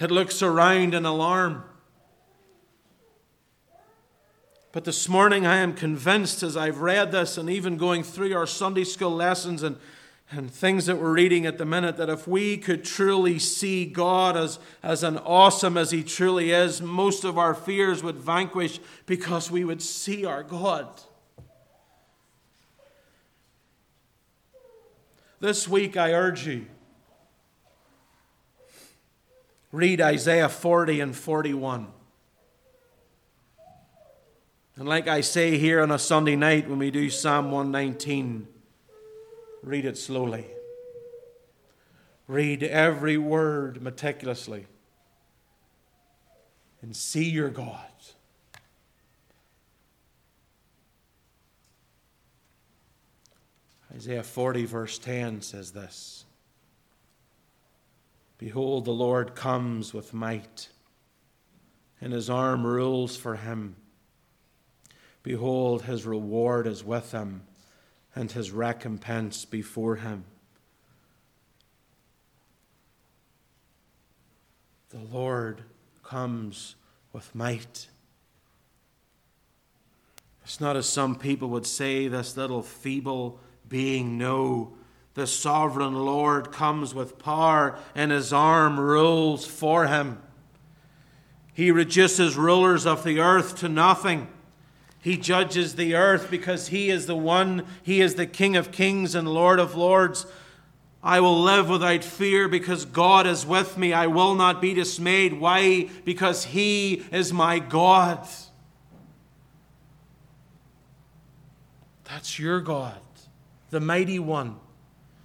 It 0.00 0.10
looks 0.10 0.42
around 0.42 0.94
in 0.94 1.06
alarm. 1.06 1.62
But 4.72 4.82
this 4.82 5.08
morning 5.08 5.46
I 5.46 5.58
am 5.58 5.74
convinced 5.74 6.42
as 6.42 6.56
I've 6.56 6.80
read 6.80 7.12
this 7.12 7.38
and 7.38 7.48
even 7.48 7.76
going 7.76 8.02
through 8.02 8.34
our 8.34 8.48
Sunday 8.48 8.84
school 8.84 9.12
lessons 9.12 9.62
and 9.62 9.76
and 10.30 10.50
things 10.50 10.86
that 10.86 10.98
we're 10.98 11.12
reading 11.12 11.46
at 11.46 11.56
the 11.56 11.64
minute 11.64 11.96
that 11.98 12.08
if 12.08 12.26
we 12.26 12.56
could 12.56 12.84
truly 12.84 13.38
see 13.38 13.86
God 13.86 14.36
as, 14.36 14.58
as 14.82 15.04
an 15.04 15.18
awesome 15.18 15.76
as 15.76 15.92
He 15.92 16.02
truly 16.02 16.50
is, 16.50 16.82
most 16.82 17.22
of 17.22 17.38
our 17.38 17.54
fears 17.54 18.02
would 18.02 18.16
vanquish 18.16 18.80
because 19.06 19.50
we 19.50 19.64
would 19.64 19.80
see 19.80 20.24
our 20.24 20.42
God. 20.42 20.88
This 25.38 25.68
week, 25.68 25.96
I 25.96 26.12
urge 26.12 26.46
you, 26.46 26.66
read 29.70 30.00
Isaiah 30.00 30.48
40 30.48 31.00
and 31.00 31.14
41. 31.14 31.86
And 34.76 34.88
like 34.88 35.06
I 35.06 35.20
say 35.20 35.56
here 35.56 35.82
on 35.82 35.90
a 35.90 35.98
Sunday 35.98 36.36
night 36.36 36.68
when 36.68 36.78
we 36.78 36.90
do 36.90 37.10
Psalm 37.10 37.50
119, 37.50 38.48
Read 39.66 39.84
it 39.84 39.98
slowly. 39.98 40.46
Read 42.28 42.62
every 42.62 43.18
word 43.18 43.82
meticulously. 43.82 44.66
And 46.80 46.94
see 46.94 47.28
your 47.28 47.48
God. 47.50 47.80
Isaiah 53.92 54.22
40, 54.22 54.66
verse 54.66 54.98
10 54.98 55.42
says 55.42 55.72
this 55.72 56.26
Behold, 58.38 58.84
the 58.84 58.92
Lord 58.92 59.34
comes 59.34 59.92
with 59.92 60.14
might, 60.14 60.68
and 62.00 62.12
his 62.12 62.30
arm 62.30 62.64
rules 62.64 63.16
for 63.16 63.34
him. 63.34 63.74
Behold, 65.24 65.82
his 65.82 66.06
reward 66.06 66.68
is 66.68 66.84
with 66.84 67.10
him 67.10 67.42
and 68.16 68.32
his 68.32 68.50
recompense 68.50 69.44
before 69.44 69.96
him. 69.96 70.24
The 74.88 74.98
Lord 75.12 75.62
comes 76.02 76.76
with 77.12 77.34
might. 77.34 77.88
It's 80.42 80.60
not 80.60 80.76
as 80.76 80.88
some 80.88 81.16
people 81.16 81.50
would 81.50 81.66
say, 81.66 82.08
this 82.08 82.36
little 82.36 82.62
feeble 82.62 83.38
being. 83.68 84.16
No, 84.16 84.72
the 85.14 85.26
sovereign 85.26 85.94
Lord 85.94 86.52
comes 86.52 86.94
with 86.94 87.18
power, 87.18 87.78
and 87.94 88.10
his 88.10 88.32
arm 88.32 88.80
rules 88.80 89.44
for 89.44 89.88
him. 89.88 90.22
He 91.52 91.70
reduces 91.70 92.36
rulers 92.36 92.86
of 92.86 93.04
the 93.04 93.20
earth 93.20 93.56
to 93.58 93.68
nothing. 93.68 94.28
He 95.06 95.16
judges 95.16 95.76
the 95.76 95.94
earth 95.94 96.32
because 96.32 96.66
he 96.66 96.90
is 96.90 97.06
the 97.06 97.14
one, 97.14 97.64
he 97.84 98.00
is 98.00 98.16
the 98.16 98.26
King 98.26 98.56
of 98.56 98.72
kings 98.72 99.14
and 99.14 99.32
Lord 99.32 99.60
of 99.60 99.76
lords. 99.76 100.26
I 101.00 101.20
will 101.20 101.40
live 101.40 101.68
without 101.68 102.02
fear 102.02 102.48
because 102.48 102.84
God 102.84 103.24
is 103.24 103.46
with 103.46 103.78
me. 103.78 103.92
I 103.92 104.08
will 104.08 104.34
not 104.34 104.60
be 104.60 104.74
dismayed. 104.74 105.34
Why? 105.34 105.88
Because 106.04 106.46
he 106.46 107.04
is 107.12 107.32
my 107.32 107.60
God. 107.60 108.26
That's 112.02 112.40
your 112.40 112.60
God, 112.60 112.98
the 113.70 113.78
mighty 113.78 114.18
one, 114.18 114.56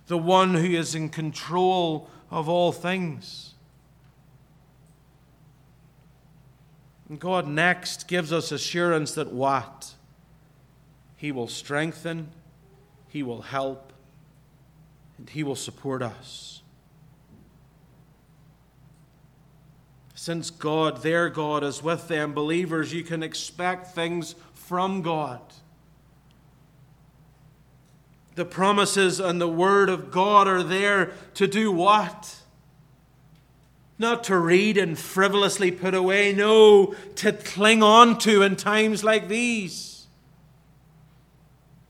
the 0.06 0.16
one 0.16 0.54
who 0.54 0.76
is 0.76 0.94
in 0.94 1.10
control 1.10 2.08
of 2.30 2.48
all 2.48 2.72
things. 2.72 3.51
And 7.12 7.20
God 7.20 7.46
next 7.46 8.08
gives 8.08 8.32
us 8.32 8.54
assurance 8.54 9.16
that 9.16 9.34
what? 9.34 9.96
He 11.18 11.34
will 11.34 11.50
strengthen, 11.50 12.30
He 13.10 13.22
will 13.22 13.42
help, 13.42 13.92
and 15.18 15.30
He 15.30 15.44
will 15.44 15.58
support 15.58 16.02
us. 16.02 16.62
Since 20.16 20.52
God, 20.52 21.04
their 21.04 21.28
God, 21.28 21.66
is 21.66 21.84
with 21.84 22.08
them, 22.08 22.34
believers, 22.34 22.94
you 22.94 23.04
can 23.04 23.24
expect 23.24 23.88
things 23.88 24.36
from 24.54 25.02
God. 25.02 25.42
The 28.36 28.46
promises 28.46 29.20
and 29.20 29.42
the 29.42 29.50
Word 29.50 29.90
of 29.90 30.12
God 30.12 30.48
are 30.48 30.64
there 30.64 31.12
to 31.34 31.46
do 31.46 31.74
what? 31.74 32.41
Not 34.02 34.24
to 34.24 34.38
read 34.40 34.80
and 34.80 34.98
frivolously 34.98 35.70
put 35.70 35.94
away, 35.94 36.34
no, 36.34 36.96
to 37.18 37.34
cling 37.34 37.84
on 37.84 38.18
to 38.20 38.42
in 38.42 38.56
times 38.56 39.04
like 39.04 39.28
these. 39.28 40.08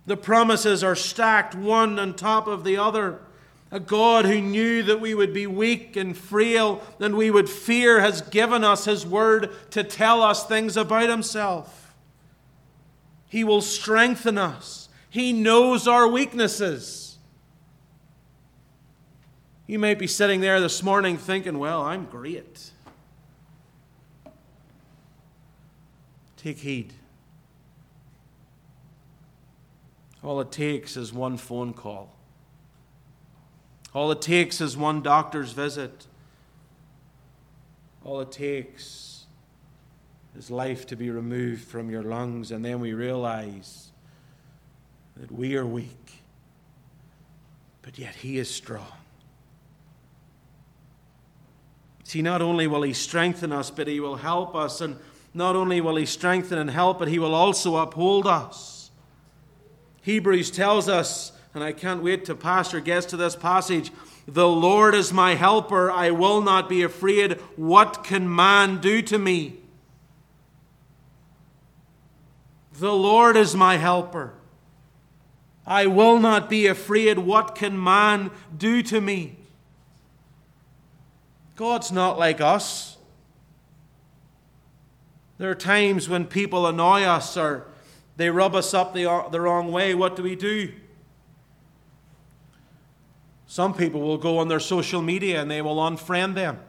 The 0.08 0.17
promises 0.17 0.84
are 0.84 0.93
stacked 0.93 1.56
one 1.56 1.97
on 1.97 2.13
top 2.13 2.47
of 2.47 2.65
the 2.65 2.76
other. 2.76 3.21
A 3.71 3.80
God 3.80 4.26
who 4.26 4.41
knew 4.41 4.84
that 4.84 5.00
we 5.00 5.15
would 5.15 5.34
be 5.34 5.47
weak 5.47 5.95
and 5.95 6.17
frail 6.17 6.84
and 7.00 7.15
we 7.15 7.32
would 7.32 7.50
fear 7.50 8.02
has 8.02 8.21
given 8.24 8.65
us 8.65 8.84
His 8.84 9.06
Word 9.06 9.50
to 9.69 9.82
tell 9.82 10.21
us 10.21 10.45
things 10.45 10.76
about 10.76 11.10
Himself. 11.10 11.95
He 13.30 13.45
will 13.45 13.62
strengthen 13.62 14.38
us. 14.38 14.89
He 15.10 15.32
knows 15.32 15.88
our 15.88 16.10
weaknesses. 16.10 17.00
You 19.71 19.79
may 19.79 19.93
be 19.93 20.05
sitting 20.05 20.41
there 20.41 20.60
this 20.60 20.84
morning 20.84 21.17
thinking, 21.17 21.57
well, 21.57 21.81
I'm 21.81 22.03
great. 22.03 22.71
Take 26.36 26.57
heed. 26.57 26.91
All 30.21 30.41
it 30.41 30.51
takes 30.51 30.97
is 30.97 31.13
one 31.13 31.38
phone 31.38 31.71
call. 31.71 32.13
All 33.93 34.12
it 34.12 34.21
takes 34.21 34.60
is 34.60 34.75
one 34.75 35.01
doctor's 35.01 35.53
visit. 35.53 36.05
All 38.03 38.19
it 38.19 38.34
takes 38.34 39.23
is 40.38 40.51
life 40.51 40.86
to 40.88 40.97
be 40.97 41.10
removed 41.10 41.63
from 41.63 41.89
your 41.89 42.03
lungs, 42.03 42.51
and 42.51 42.65
then 42.65 42.81
we 42.81 42.91
realize 42.91 43.93
that 45.15 45.31
we 45.31 45.55
are 45.55 45.65
weak, 45.65 46.23
but 47.81 47.97
yet 47.97 48.15
He 48.15 48.38
is 48.38 48.53
strong. 48.53 49.00
See, 52.12 52.21
not 52.21 52.41
only 52.41 52.67
will 52.67 52.82
He 52.82 52.91
strengthen 52.91 53.54
us, 53.54 53.71
but 53.71 53.88
He 53.88 54.02
will 54.02 54.17
help 54.17 54.54
us. 54.54 54.82
And 54.82 54.97
not 55.34 55.56
only 55.56 55.80
will 55.80 55.95
He 55.95 56.06
strengthen 56.06 56.58
and 56.58 56.69
help, 56.69 57.00
but 57.00 57.08
He 57.08 57.19
will 57.19 57.34
also 57.34 57.78
uphold 57.78 58.28
us. 58.28 58.91
Hebrews 60.02 60.52
tells 60.52 60.89
us, 60.89 61.32
and 61.54 61.63
I 61.63 61.71
can't 61.71 62.04
wait 62.04 62.26
to 62.26 62.36
Pastor 62.36 62.82
gets 62.82 63.06
to 63.06 63.15
this 63.15 63.38
passage 63.38 63.91
the 64.28 64.45
Lord 64.45 64.93
is 64.93 65.13
my 65.13 65.36
helper. 65.36 65.89
I 65.89 66.12
will 66.12 66.41
not 66.41 66.67
be 66.67 66.84
afraid. 66.84 67.39
What 67.56 68.04
can 68.04 68.36
man 68.36 68.82
do 68.82 69.02
to 69.04 69.17
me? 69.17 69.60
The 72.74 72.93
Lord 72.93 73.38
is 73.38 73.56
my 73.56 73.78
helper. 73.78 74.34
I 75.65 75.86
will 75.86 76.19
not 76.19 76.50
be 76.50 76.67
afraid. 76.67 77.19
What 77.19 77.56
can 77.56 77.82
man 77.82 78.32
do 78.58 78.84
to 78.84 79.00
me? 79.00 79.38
God's 81.62 81.91
not 81.91 82.17
like 82.17 82.41
us. 82.41 82.97
There 85.38 85.52
are 85.52 85.56
times 85.56 86.10
when 86.10 86.26
people 86.26 86.65
annoy 86.65 87.04
us 87.04 87.38
or 87.38 87.67
they 88.17 88.32
rub 88.32 88.56
us 88.56 88.74
up 88.74 88.95
the, 88.95 89.28
the 89.30 89.39
wrong 89.39 89.71
way. 89.71 89.93
What 89.93 90.15
do 90.15 90.24
we 90.24 90.36
do? 90.36 90.74
Some 93.45 93.76
people 93.76 94.02
will 94.02 94.17
go 94.17 94.39
on 94.39 94.47
their 94.47 94.60
social 94.60 95.04
media 95.04 95.39
and 95.39 95.52
they 95.52 95.62
will 95.62 95.76
unfriend 95.76 96.34
them. 96.34 96.60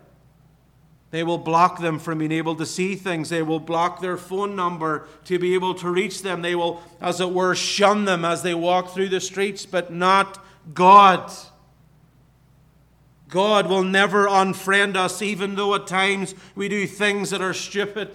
They 1.10 1.22
will 1.22 1.38
block 1.38 1.80
them 1.80 1.98
from 1.98 2.18
being 2.18 2.30
able 2.30 2.56
to 2.56 2.66
see 2.66 2.94
things. 2.94 3.30
They 3.30 3.42
will 3.42 3.60
block 3.60 4.02
their 4.02 4.18
phone 4.18 4.54
number 4.54 5.08
to 5.24 5.38
be 5.38 5.54
able 5.54 5.72
to 5.76 5.88
reach 5.88 6.20
them. 6.20 6.42
They 6.42 6.54
will, 6.54 6.82
as 7.00 7.18
it 7.18 7.30
were, 7.30 7.54
shun 7.54 8.04
them 8.04 8.26
as 8.26 8.42
they 8.42 8.52
walk 8.52 8.90
through 8.90 9.08
the 9.08 9.22
streets, 9.22 9.64
but 9.64 9.90
not 9.90 10.44
God. 10.74 11.32
God 13.32 13.66
will 13.66 13.82
never 13.82 14.26
unfriend 14.26 14.94
us, 14.94 15.22
even 15.22 15.54
though 15.54 15.74
at 15.74 15.86
times 15.86 16.34
we 16.54 16.68
do 16.68 16.86
things 16.86 17.30
that 17.30 17.40
are 17.40 17.54
stupid. 17.54 18.10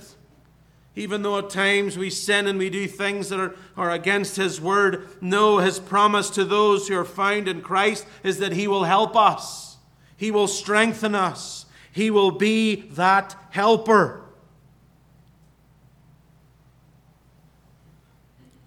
Even 0.96 1.24
though 1.24 1.40
at 1.40 1.50
times 1.50 1.98
we 1.98 2.12
sin 2.12 2.46
and 2.46 2.60
we 2.60 2.70
do 2.70 2.88
things 2.88 3.30
that 3.30 3.40
are, 3.40 3.56
are 3.76 3.90
against 3.90 4.36
His 4.36 4.62
word. 4.62 5.08
No, 5.20 5.58
His 5.58 5.80
promise 5.80 6.30
to 6.32 6.46
those 6.46 6.88
who 6.88 6.96
are 7.00 7.04
found 7.04 7.48
in 7.48 7.62
Christ 7.62 8.06
is 8.24 8.38
that 8.38 8.52
He 8.52 8.68
will 8.68 8.84
help 8.84 9.16
us, 9.16 9.78
He 10.18 10.30
will 10.30 10.48
strengthen 10.48 11.16
us. 11.16 11.66
He 11.92 12.12
will 12.12 12.30
be 12.30 12.76
that 12.92 13.36
helper. 13.50 14.22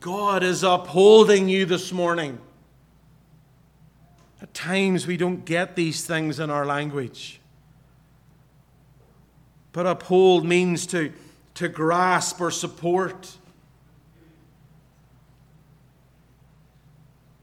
God 0.00 0.42
is 0.42 0.64
upholding 0.64 1.48
you 1.48 1.64
this 1.64 1.92
morning. 1.92 2.40
At 4.42 4.55
times 4.55 5.07
we 5.07 5.16
don't 5.16 5.44
get 5.44 5.76
these 5.76 6.07
things 6.07 6.40
in 6.40 6.50
our 6.50 6.64
language. 6.64 7.40
But 9.72 9.87
uphold 9.87 10.44
means 10.44 10.87
to, 10.88 11.12
to 11.55 11.68
grasp 11.68 12.40
or 12.40 12.50
support. 12.50 13.37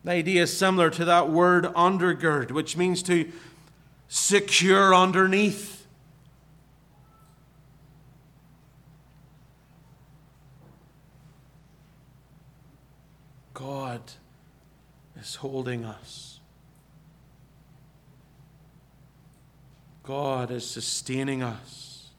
The 0.03 0.11
idea 0.11 0.43
is 0.43 0.57
similar 0.57 0.89
to 0.91 1.05
that 1.05 1.29
word 1.29 1.65
undergird, 1.65 2.51
which 2.51 2.75
means 2.77 3.03
to 3.03 3.31
secure 4.07 4.95
underneath. 4.95 5.85
God 13.53 14.01
is 15.19 15.35
holding 15.35 15.83
us. 15.83 16.26
God 20.07 20.51
is 20.51 20.65
sustaining 20.65 21.43
us. 21.43 22.11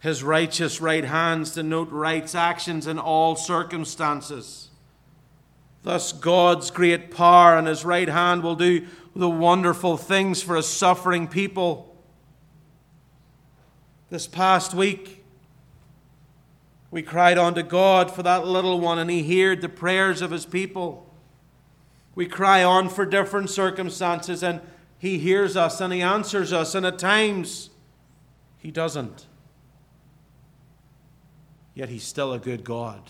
His 0.00 0.22
righteous 0.22 0.80
right 0.80 1.04
hands 1.04 1.50
denote 1.50 1.90
right's 1.90 2.34
actions 2.34 2.86
in 2.86 2.98
all 2.98 3.36
circumstances. 3.36 4.70
Thus, 5.82 6.14
God's 6.14 6.70
great 6.70 7.10
power 7.10 7.58
and 7.58 7.66
his 7.66 7.84
right 7.84 8.08
hand 8.08 8.42
will 8.42 8.54
do 8.54 8.86
the 9.14 9.28
wonderful 9.28 9.98
things 9.98 10.40
for 10.40 10.56
a 10.56 10.62
suffering 10.62 11.28
people. 11.28 11.94
This 14.08 14.26
past 14.26 14.72
week, 14.72 15.22
we 16.90 17.02
cried 17.02 17.36
unto 17.36 17.62
God 17.62 18.10
for 18.10 18.22
that 18.22 18.46
little 18.46 18.80
one, 18.80 18.98
and 18.98 19.10
He 19.10 19.42
heard 19.42 19.60
the 19.60 19.68
prayers 19.68 20.22
of 20.22 20.30
His 20.30 20.46
people. 20.46 21.06
We 22.14 22.24
cry 22.24 22.64
on 22.64 22.88
for 22.88 23.04
different 23.04 23.50
circumstances, 23.50 24.42
and 24.42 24.62
He 25.04 25.18
hears 25.18 25.54
us 25.54 25.82
and 25.82 25.92
He 25.92 26.00
answers 26.00 26.50
us, 26.50 26.74
and 26.74 26.86
at 26.86 26.98
times 26.98 27.68
He 28.56 28.70
doesn't. 28.70 29.26
Yet 31.74 31.90
He's 31.90 32.04
still 32.04 32.32
a 32.32 32.38
good 32.38 32.64
God. 32.64 33.02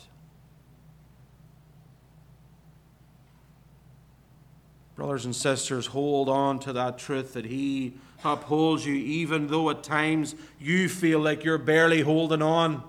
Brothers 4.96 5.24
and 5.24 5.36
sisters, 5.36 5.86
hold 5.86 6.28
on 6.28 6.58
to 6.60 6.72
that 6.72 6.98
truth 6.98 7.32
that 7.34 7.44
He 7.44 7.94
upholds 8.24 8.84
you, 8.84 8.96
even 8.96 9.46
though 9.46 9.70
at 9.70 9.84
times 9.84 10.34
you 10.58 10.88
feel 10.88 11.20
like 11.20 11.44
you're 11.44 11.58
barely 11.58 12.00
holding 12.00 12.42
on. 12.42 12.82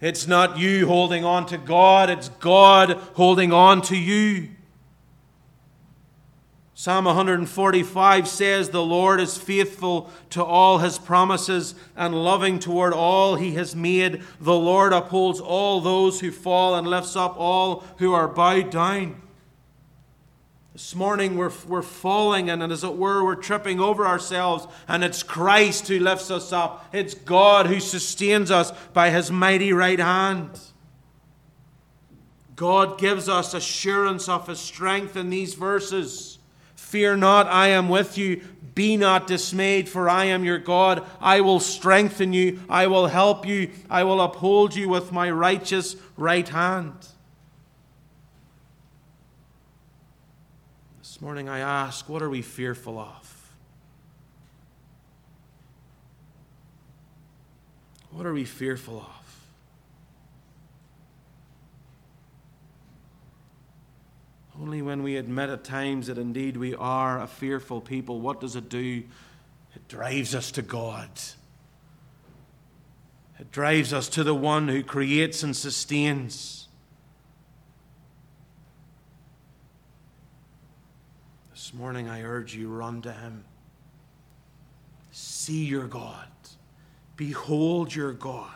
It's 0.00 0.26
not 0.26 0.58
you 0.58 0.88
holding 0.88 1.24
on 1.24 1.46
to 1.46 1.58
God, 1.58 2.10
it's 2.10 2.28
God 2.28 2.94
holding 3.14 3.52
on 3.52 3.82
to 3.82 3.96
you. 3.96 4.48
Psalm 6.76 7.04
145 7.04 8.26
says, 8.26 8.68
The 8.68 8.82
Lord 8.82 9.20
is 9.20 9.38
faithful 9.38 10.10
to 10.30 10.42
all 10.42 10.78
his 10.78 10.98
promises 10.98 11.76
and 11.96 12.24
loving 12.24 12.58
toward 12.58 12.92
all 12.92 13.36
he 13.36 13.54
has 13.54 13.76
made. 13.76 14.22
The 14.40 14.56
Lord 14.56 14.92
upholds 14.92 15.38
all 15.38 15.80
those 15.80 16.18
who 16.18 16.32
fall 16.32 16.74
and 16.74 16.86
lifts 16.86 17.14
up 17.14 17.36
all 17.38 17.84
who 17.98 18.12
are 18.12 18.26
bowed 18.26 18.70
down. 18.70 19.22
This 20.72 20.96
morning 20.96 21.36
we're, 21.36 21.52
we're 21.68 21.82
falling 21.82 22.50
and, 22.50 22.60
as 22.60 22.82
it 22.82 22.96
were, 22.96 23.24
we're 23.24 23.36
tripping 23.36 23.78
over 23.78 24.04
ourselves, 24.04 24.66
and 24.88 25.04
it's 25.04 25.22
Christ 25.22 25.86
who 25.86 26.00
lifts 26.00 26.32
us 26.32 26.52
up. 26.52 26.88
It's 26.92 27.14
God 27.14 27.68
who 27.68 27.78
sustains 27.78 28.50
us 28.50 28.72
by 28.92 29.10
his 29.10 29.30
mighty 29.30 29.72
right 29.72 30.00
hand. 30.00 30.58
God 32.56 32.98
gives 32.98 33.28
us 33.28 33.54
assurance 33.54 34.28
of 34.28 34.48
his 34.48 34.58
strength 34.58 35.16
in 35.16 35.30
these 35.30 35.54
verses. 35.54 36.33
Fear 36.94 37.16
not, 37.16 37.48
I 37.48 37.70
am 37.70 37.88
with 37.88 38.16
you. 38.16 38.40
Be 38.76 38.96
not 38.96 39.26
dismayed, 39.26 39.88
for 39.88 40.08
I 40.08 40.26
am 40.26 40.44
your 40.44 40.58
God. 40.58 41.04
I 41.20 41.40
will 41.40 41.58
strengthen 41.58 42.32
you. 42.32 42.60
I 42.68 42.86
will 42.86 43.08
help 43.08 43.44
you. 43.44 43.72
I 43.90 44.04
will 44.04 44.20
uphold 44.20 44.76
you 44.76 44.88
with 44.88 45.10
my 45.10 45.28
righteous 45.28 45.96
right 46.16 46.48
hand. 46.48 46.94
This 51.00 51.20
morning 51.20 51.48
I 51.48 51.58
ask, 51.58 52.08
what 52.08 52.22
are 52.22 52.30
we 52.30 52.42
fearful 52.42 52.96
of? 52.96 53.50
What 58.12 58.24
are 58.24 58.32
we 58.32 58.44
fearful 58.44 58.98
of? 58.98 59.24
Only 64.62 64.80
when 64.94 65.02
we 65.02 65.16
admit 65.16 65.50
at 65.50 65.64
times 65.64 66.06
that 66.06 66.18
indeed 66.18 66.56
we 66.56 66.72
are 66.72 67.20
a 67.20 67.26
fearful 67.26 67.80
people, 67.80 68.20
what 68.20 68.40
does 68.40 68.54
it 68.54 68.68
do? 68.68 69.02
It 69.74 69.88
drives 69.88 70.36
us 70.36 70.52
to 70.52 70.62
God. 70.62 71.08
It 73.40 73.50
drives 73.50 73.92
us 73.92 74.08
to 74.10 74.22
the 74.22 74.36
one 74.36 74.68
who 74.68 74.84
creates 74.84 75.42
and 75.42 75.56
sustains. 75.56 76.68
This 81.50 81.74
morning, 81.74 82.08
I 82.08 82.22
urge 82.22 82.54
you, 82.54 82.68
run 82.68 83.02
to 83.02 83.12
him. 83.12 83.44
See 85.10 85.64
your 85.64 85.88
God. 85.88 86.28
Behold 87.16 87.92
your 87.92 88.12
God. 88.12 88.52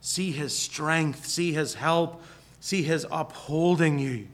See 0.00 0.32
his 0.32 0.58
strength. 0.58 1.24
See 1.24 1.52
his 1.52 1.74
help. 1.74 2.20
See 2.58 2.82
his 2.82 3.06
upholding 3.12 4.00
you. 4.00 4.26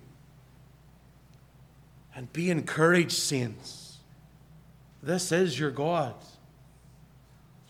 And 2.15 2.33
be 2.33 2.51
encouraged, 2.51 3.13
saints. 3.13 3.99
This 5.03 5.33
is 5.33 5.59
your 5.59 5.71
God. 5.71 6.15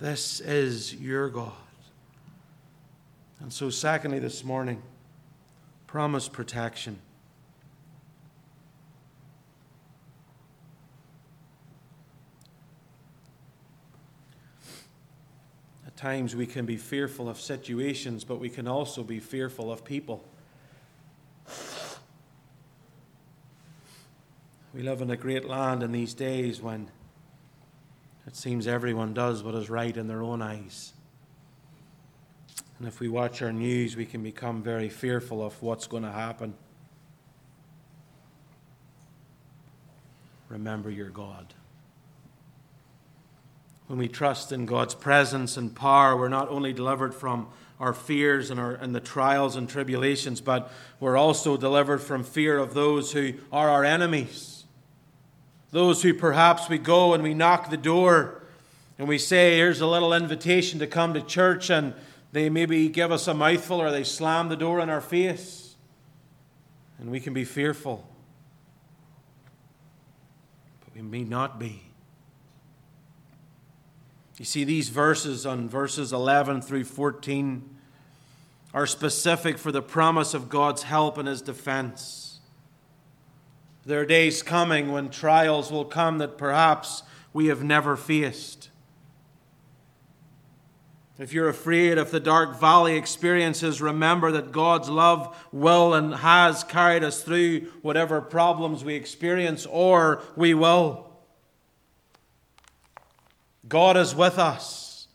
This 0.00 0.40
is 0.40 0.94
your 0.94 1.28
God. 1.28 1.52
And 3.40 3.52
so, 3.52 3.70
secondly, 3.70 4.18
this 4.18 4.44
morning, 4.44 4.82
promise 5.86 6.28
protection. 6.28 6.98
At 15.86 15.96
times 15.96 16.34
we 16.34 16.46
can 16.46 16.66
be 16.66 16.76
fearful 16.76 17.28
of 17.28 17.40
situations, 17.40 18.24
but 18.24 18.40
we 18.40 18.48
can 18.48 18.66
also 18.66 19.02
be 19.02 19.20
fearful 19.20 19.70
of 19.70 19.84
people. 19.84 20.24
We 24.74 24.80
live 24.82 25.02
in 25.02 25.10
a 25.10 25.18
great 25.18 25.44
land 25.44 25.82
in 25.82 25.92
these 25.92 26.14
days 26.14 26.62
when 26.62 26.90
it 28.26 28.34
seems 28.36 28.66
everyone 28.66 29.12
does 29.12 29.42
what 29.42 29.54
is 29.54 29.68
right 29.68 29.94
in 29.94 30.08
their 30.08 30.22
own 30.22 30.40
eyes. 30.40 30.94
And 32.78 32.88
if 32.88 32.98
we 32.98 33.08
watch 33.08 33.42
our 33.42 33.52
news, 33.52 33.96
we 33.96 34.06
can 34.06 34.22
become 34.22 34.62
very 34.62 34.88
fearful 34.88 35.44
of 35.44 35.60
what's 35.62 35.86
going 35.86 36.04
to 36.04 36.10
happen. 36.10 36.54
Remember 40.48 40.90
your 40.90 41.10
God. 41.10 41.52
When 43.88 43.98
we 43.98 44.08
trust 44.08 44.52
in 44.52 44.64
God's 44.64 44.94
presence 44.94 45.58
and 45.58 45.76
power, 45.76 46.16
we're 46.16 46.28
not 46.28 46.48
only 46.48 46.72
delivered 46.72 47.14
from 47.14 47.48
our 47.78 47.92
fears 47.92 48.50
and, 48.50 48.58
our, 48.58 48.72
and 48.72 48.94
the 48.94 49.00
trials 49.00 49.54
and 49.54 49.68
tribulations, 49.68 50.40
but 50.40 50.72
we're 50.98 51.16
also 51.16 51.58
delivered 51.58 51.98
from 51.98 52.24
fear 52.24 52.56
of 52.56 52.72
those 52.72 53.12
who 53.12 53.34
are 53.52 53.68
our 53.68 53.84
enemies. 53.84 54.51
Those 55.72 56.02
who 56.02 56.14
perhaps 56.14 56.68
we 56.68 56.78
go 56.78 57.14
and 57.14 57.22
we 57.22 57.34
knock 57.34 57.70
the 57.70 57.76
door 57.76 58.42
and 58.98 59.08
we 59.08 59.18
say, 59.18 59.56
Here's 59.56 59.80
a 59.80 59.86
little 59.86 60.12
invitation 60.12 60.78
to 60.78 60.86
come 60.86 61.14
to 61.14 61.22
church, 61.22 61.70
and 61.70 61.94
they 62.30 62.48
maybe 62.48 62.88
give 62.88 63.10
us 63.10 63.26
a 63.26 63.34
mouthful 63.34 63.80
or 63.80 63.90
they 63.90 64.04
slam 64.04 64.48
the 64.48 64.56
door 64.56 64.78
in 64.80 64.88
our 64.88 65.00
face. 65.00 65.74
And 66.98 67.10
we 67.10 67.18
can 67.18 67.32
be 67.32 67.44
fearful. 67.44 68.06
But 70.84 70.94
we 70.94 71.02
may 71.02 71.24
not 71.24 71.58
be. 71.58 71.82
You 74.38 74.44
see, 74.44 74.64
these 74.64 74.88
verses 74.88 75.46
on 75.46 75.68
verses 75.68 76.12
11 76.12 76.62
through 76.62 76.84
14 76.84 77.76
are 78.74 78.86
specific 78.86 79.58
for 79.58 79.72
the 79.72 79.82
promise 79.82 80.34
of 80.34 80.48
God's 80.48 80.82
help 80.82 81.18
and 81.18 81.28
his 81.28 81.42
defense. 81.42 82.31
There 83.84 84.00
are 84.00 84.06
days 84.06 84.42
coming 84.42 84.92
when 84.92 85.10
trials 85.10 85.70
will 85.70 85.84
come 85.84 86.18
that 86.18 86.38
perhaps 86.38 87.02
we 87.32 87.46
have 87.46 87.64
never 87.64 87.96
faced. 87.96 88.70
If 91.18 91.32
you're 91.32 91.48
afraid 91.48 91.98
of 91.98 92.10
the 92.10 92.20
dark 92.20 92.58
valley 92.58 92.96
experiences, 92.96 93.80
remember 93.80 94.32
that 94.32 94.50
God's 94.50 94.88
love 94.88 95.36
will 95.52 95.94
and 95.94 96.14
has 96.14 96.64
carried 96.64 97.04
us 97.04 97.22
through 97.22 97.68
whatever 97.82 98.20
problems 98.20 98.82
we 98.82 98.94
experience 98.94 99.66
or 99.66 100.22
we 100.36 100.54
will. 100.54 101.12
God 103.68 103.96
is 103.96 104.14
with 104.14 104.38
us 104.38 105.06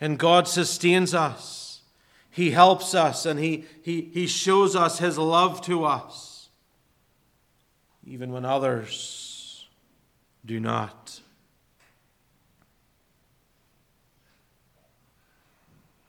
and 0.00 0.18
God 0.18 0.48
sustains 0.48 1.14
us. 1.14 1.82
He 2.28 2.50
helps 2.50 2.94
us 2.94 3.24
and 3.24 3.38
he, 3.38 3.64
he, 3.82 4.10
he 4.12 4.26
shows 4.26 4.74
us 4.74 4.98
His 4.98 5.16
love 5.16 5.60
to 5.62 5.84
us, 5.84 6.31
even 8.04 8.32
when 8.32 8.44
others 8.44 9.68
do 10.44 10.58
not. 10.58 11.20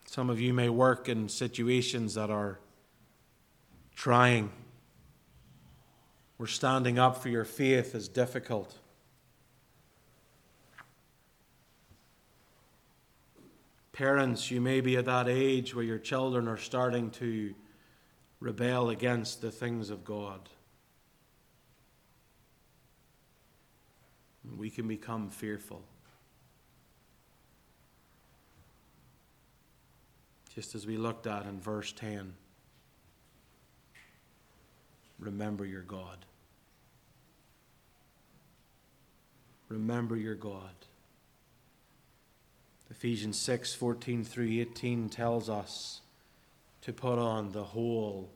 Some 0.06 0.30
of 0.30 0.40
you 0.40 0.54
may 0.54 0.70
work 0.70 1.10
in 1.10 1.28
situations 1.28 2.14
that 2.16 2.30
are 2.30 2.60
trying, 3.96 4.52
where 6.38 6.48
standing 6.48 7.00
up 7.00 7.22
for 7.22 7.30
your 7.30 7.46
faith 7.46 7.96
is 7.96 8.08
difficult. 8.08 8.78
Parents, 13.92 14.50
you 14.50 14.60
may 14.60 14.82
be 14.82 14.98
at 14.98 15.06
that 15.06 15.28
age 15.28 15.76
where 15.76 15.86
your 15.86 16.00
children 16.00 16.48
are 16.48 16.58
starting 16.58 17.12
to 17.12 17.54
rebel 18.40 18.90
against 18.90 19.42
the 19.42 19.52
things 19.52 19.90
of 19.92 20.04
God. 20.04 20.50
We 24.58 24.70
can 24.70 24.88
become 24.88 25.30
fearful. 25.30 25.82
Just 30.54 30.76
as 30.76 30.86
we 30.86 30.98
looked 30.98 31.26
at 31.26 31.46
in 31.46 31.60
verse 31.60 31.92
10. 31.94 32.34
Remember 35.20 35.66
your 35.66 35.82
God. 35.82 36.26
Remember 39.70 40.16
your 40.16 40.36
God. 40.36 40.76
Ephesians 42.92 43.40
6 43.40 43.74
14 43.74 44.24
through 44.24 44.62
18 44.62 45.10
tells 45.10 45.50
us 45.50 46.02
to 46.82 46.94
put 46.94 47.18
on 47.18 47.52
the 47.52 47.64
whole 47.64 48.30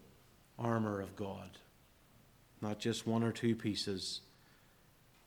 armor 0.58 1.00
of 1.00 1.16
God, 1.16 1.60
not 2.62 2.80
just 2.80 3.06
one 3.06 3.24
or 3.24 3.32
two 3.32 3.56
pieces, 3.56 4.22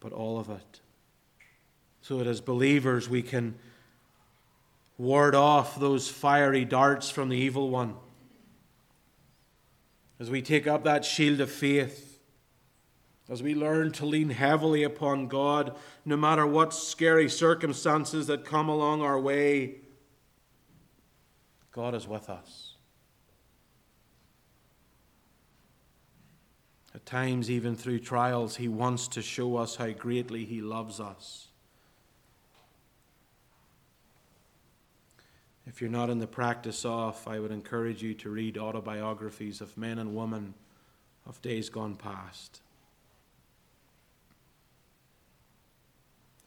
but 0.00 0.12
all 0.12 0.38
of 0.38 0.50
it. 0.50 0.80
So 2.02 2.18
that 2.18 2.26
as 2.26 2.40
believers 2.40 3.08
we 3.08 3.22
can 3.22 3.54
ward 4.98 5.34
off 5.34 5.78
those 5.78 6.08
fiery 6.08 6.64
darts 6.64 7.10
from 7.10 7.28
the 7.28 7.36
evil 7.36 7.70
one. 7.70 7.94
As 10.18 10.30
we 10.30 10.42
take 10.42 10.66
up 10.66 10.84
that 10.84 11.04
shield 11.04 11.40
of 11.40 11.50
faith 11.50 12.10
as 13.30 13.44
we 13.44 13.54
learn 13.54 13.92
to 13.92 14.04
lean 14.04 14.30
heavily 14.30 14.82
upon 14.82 15.28
God, 15.28 15.76
no 16.04 16.16
matter 16.16 16.44
what 16.44 16.74
scary 16.74 17.28
circumstances 17.28 18.26
that 18.26 18.44
come 18.44 18.68
along 18.68 19.02
our 19.02 19.20
way, 19.20 19.76
God 21.70 21.94
is 21.94 22.08
with 22.08 22.28
us. 22.28 22.69
At 26.94 27.06
times, 27.06 27.50
even 27.50 27.76
through 27.76 28.00
trials, 28.00 28.56
He 28.56 28.68
wants 28.68 29.08
to 29.08 29.22
show 29.22 29.56
us 29.56 29.76
how 29.76 29.90
greatly 29.90 30.44
He 30.44 30.60
loves 30.60 30.98
us. 31.00 31.48
If 35.66 35.80
you're 35.80 35.90
not 35.90 36.10
in 36.10 36.18
the 36.18 36.26
practice 36.26 36.84
of, 36.84 37.22
I 37.28 37.38
would 37.38 37.52
encourage 37.52 38.02
you 38.02 38.14
to 38.14 38.30
read 38.30 38.58
autobiographies 38.58 39.60
of 39.60 39.76
men 39.76 39.98
and 39.98 40.16
women 40.16 40.54
of 41.26 41.40
days 41.42 41.68
gone 41.68 41.94
past 41.94 42.60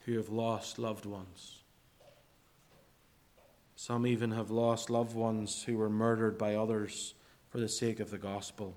who 0.06 0.18
have 0.18 0.30
lost 0.30 0.78
loved 0.78 1.06
ones. 1.06 1.64
Some 3.78 4.06
even 4.06 4.32
have 4.32 4.52
lost 4.52 4.90
loved 4.90 5.16
ones 5.16 5.64
who 5.64 5.78
were 5.78 5.90
murdered 5.90 6.38
by 6.38 6.56
others 6.56 7.14
for 7.50 7.60
the 7.60 7.70
sake 7.70 8.00
of 8.00 8.12
the 8.12 8.18
gospel. 8.18 8.76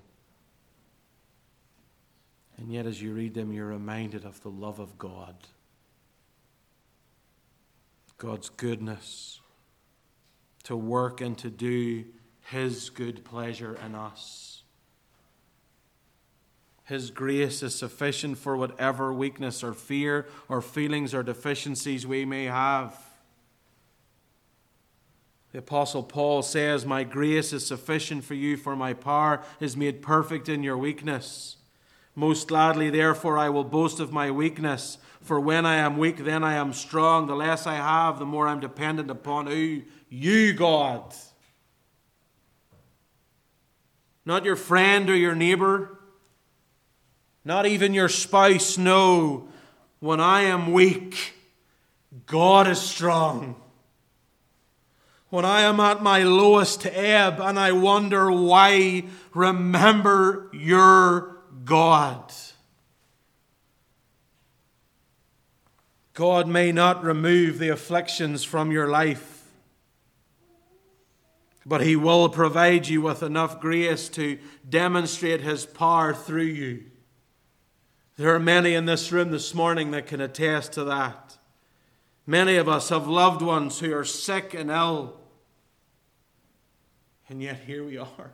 And 2.57 2.71
yet, 2.71 2.85
as 2.85 3.01
you 3.01 3.13
read 3.13 3.33
them, 3.33 3.53
you're 3.53 3.67
reminded 3.67 4.25
of 4.25 4.41
the 4.41 4.49
love 4.49 4.79
of 4.79 4.97
God, 4.97 5.35
God's 8.17 8.49
goodness 8.49 9.39
to 10.63 10.75
work 10.75 11.21
and 11.21 11.37
to 11.37 11.49
do 11.49 12.03
His 12.47 12.89
good 12.89 13.23
pleasure 13.23 13.77
in 13.85 13.95
us. 13.95 14.63
His 16.83 17.11
grace 17.11 17.63
is 17.63 17.75
sufficient 17.75 18.37
for 18.37 18.57
whatever 18.57 19.13
weakness 19.13 19.63
or 19.63 19.73
fear 19.73 20.25
or 20.49 20.61
feelings 20.61 21.13
or 21.13 21.21
deficiencies 21.21 22.07
we 22.07 22.25
may 22.25 22.45
have. 22.45 22.97
The 25.51 25.59
Apostle 25.59 26.03
Paul 26.03 26.41
says, 26.41 26.85
My 26.85 27.03
grace 27.03 27.53
is 27.53 27.65
sufficient 27.65 28.23
for 28.23 28.33
you, 28.33 28.57
for 28.57 28.75
my 28.75 28.93
power 28.93 29.41
is 29.59 29.77
made 29.77 30.01
perfect 30.01 30.49
in 30.49 30.63
your 30.63 30.77
weakness. 30.77 31.57
Most 32.17 32.47
gladly, 32.47 32.89
therefore, 32.89 33.37
I 33.37 33.49
will 33.49 33.63
boast 33.63 33.99
of 33.99 34.11
my 34.11 34.31
weakness, 34.31 34.97
for 35.21 35.39
when 35.39 35.67
I 35.67 35.75
am 35.75 35.99
weak, 35.99 36.17
then 36.17 36.43
I 36.43 36.55
am 36.55 36.73
strong. 36.73 37.27
The 37.27 37.35
less 37.35 37.67
I 37.67 37.75
have, 37.75 38.17
the 38.17 38.25
more 38.25 38.47
I'm 38.47 38.59
dependent 38.59 39.11
upon 39.11 39.45
who? 39.45 39.83
You, 40.09 40.53
God. 40.53 41.13
Not 44.25 44.45
your 44.45 44.55
friend 44.55 45.11
or 45.11 45.15
your 45.15 45.35
neighbor, 45.35 45.99
not 47.45 47.67
even 47.67 47.93
your 47.93 48.09
spouse. 48.09 48.79
No, 48.79 49.47
when 49.99 50.19
I 50.19 50.41
am 50.41 50.71
weak, 50.71 51.35
God 52.25 52.67
is 52.67 52.81
strong. 52.81 53.61
When 55.29 55.45
I 55.45 55.61
am 55.61 55.79
at 55.79 56.01
my 56.01 56.23
lowest 56.23 56.83
ebb 56.87 57.39
and 57.39 57.59
I 57.59 57.73
wonder 57.73 58.31
why, 58.31 59.03
remember 59.35 60.49
your 60.51 61.36
God. 61.67 62.33
God 66.13 66.47
may 66.47 66.71
not 66.71 67.03
remove 67.03 67.59
the 67.59 67.69
afflictions 67.69 68.43
from 68.43 68.71
your 68.71 68.87
life, 68.87 69.43
but 71.65 71.81
He 71.81 71.95
will 71.95 72.29
provide 72.29 72.87
you 72.87 73.01
with 73.01 73.21
enough 73.21 73.59
grace 73.59 74.09
to 74.09 74.39
demonstrate 74.67 75.41
His 75.41 75.65
power 75.65 76.13
through 76.13 76.43
you. 76.43 76.85
There 78.15 78.33
are 78.33 78.39
many 78.39 78.73
in 78.73 78.85
this 78.85 79.11
room 79.11 79.29
this 79.29 79.53
morning 79.53 79.91
that 79.91 80.07
can 80.07 80.21
attest 80.21 80.73
to 80.73 80.85
that. 80.85 81.37
Many 82.25 82.55
of 82.55 82.67
us 82.67 82.89
have 82.89 83.07
loved 83.07 83.41
ones 83.41 83.79
who 83.79 83.93
are 83.93 84.05
sick 84.05 84.53
and 84.53 84.71
ill, 84.71 85.19
and 87.29 87.43
yet 87.43 87.59
here 87.67 87.83
we 87.83 87.97
are. 87.97 88.31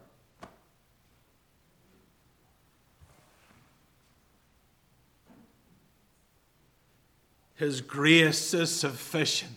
His 7.55 7.81
grace 7.81 8.53
is 8.53 8.71
sufficient. 8.75 9.51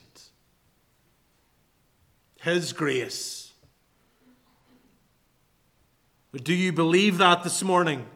His 2.40 2.72
grace. 2.72 3.52
But 6.30 6.44
do 6.44 6.54
you 6.54 6.72
believe 6.72 7.18
that 7.18 7.42
this 7.42 7.62
morning? 7.62 8.06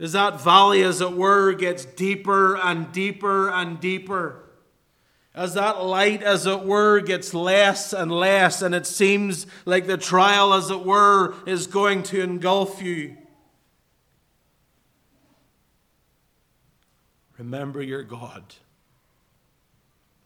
As 0.00 0.12
that 0.12 0.40
valley, 0.40 0.82
as 0.82 1.00
it 1.00 1.12
were, 1.12 1.52
gets 1.52 1.84
deeper 1.84 2.56
and 2.56 2.90
deeper 2.90 3.48
and 3.48 3.78
deeper. 3.78 4.40
As 5.34 5.54
that 5.54 5.84
light, 5.84 6.22
as 6.22 6.46
it 6.46 6.62
were, 6.62 7.00
gets 7.00 7.32
less 7.34 7.92
and 7.92 8.10
less, 8.10 8.60
and 8.60 8.74
it 8.74 8.86
seems 8.86 9.46
like 9.64 9.86
the 9.86 9.96
trial, 9.96 10.52
as 10.52 10.70
it 10.70 10.84
were, 10.84 11.34
is 11.46 11.66
going 11.66 12.02
to 12.04 12.20
engulf 12.20 12.82
you. 12.82 13.16
Remember 17.38 17.82
your 17.82 18.02
God. 18.02 18.54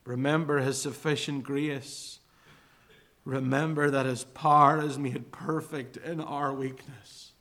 Remember 0.05 0.59
His 0.59 0.81
sufficient 0.81 1.45
grace. 1.45 2.19
Remember 3.25 3.91
that 3.91 4.07
His 4.07 4.25
power 4.25 4.81
is 4.81 4.99
made 4.99 5.33
perfect 5.33 5.97
in 5.97 6.21
our 6.21 6.53
weakness. 6.53 7.33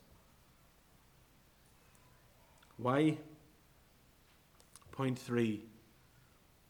Why? 2.78 3.18
Point 4.92 5.18
three 5.18 5.64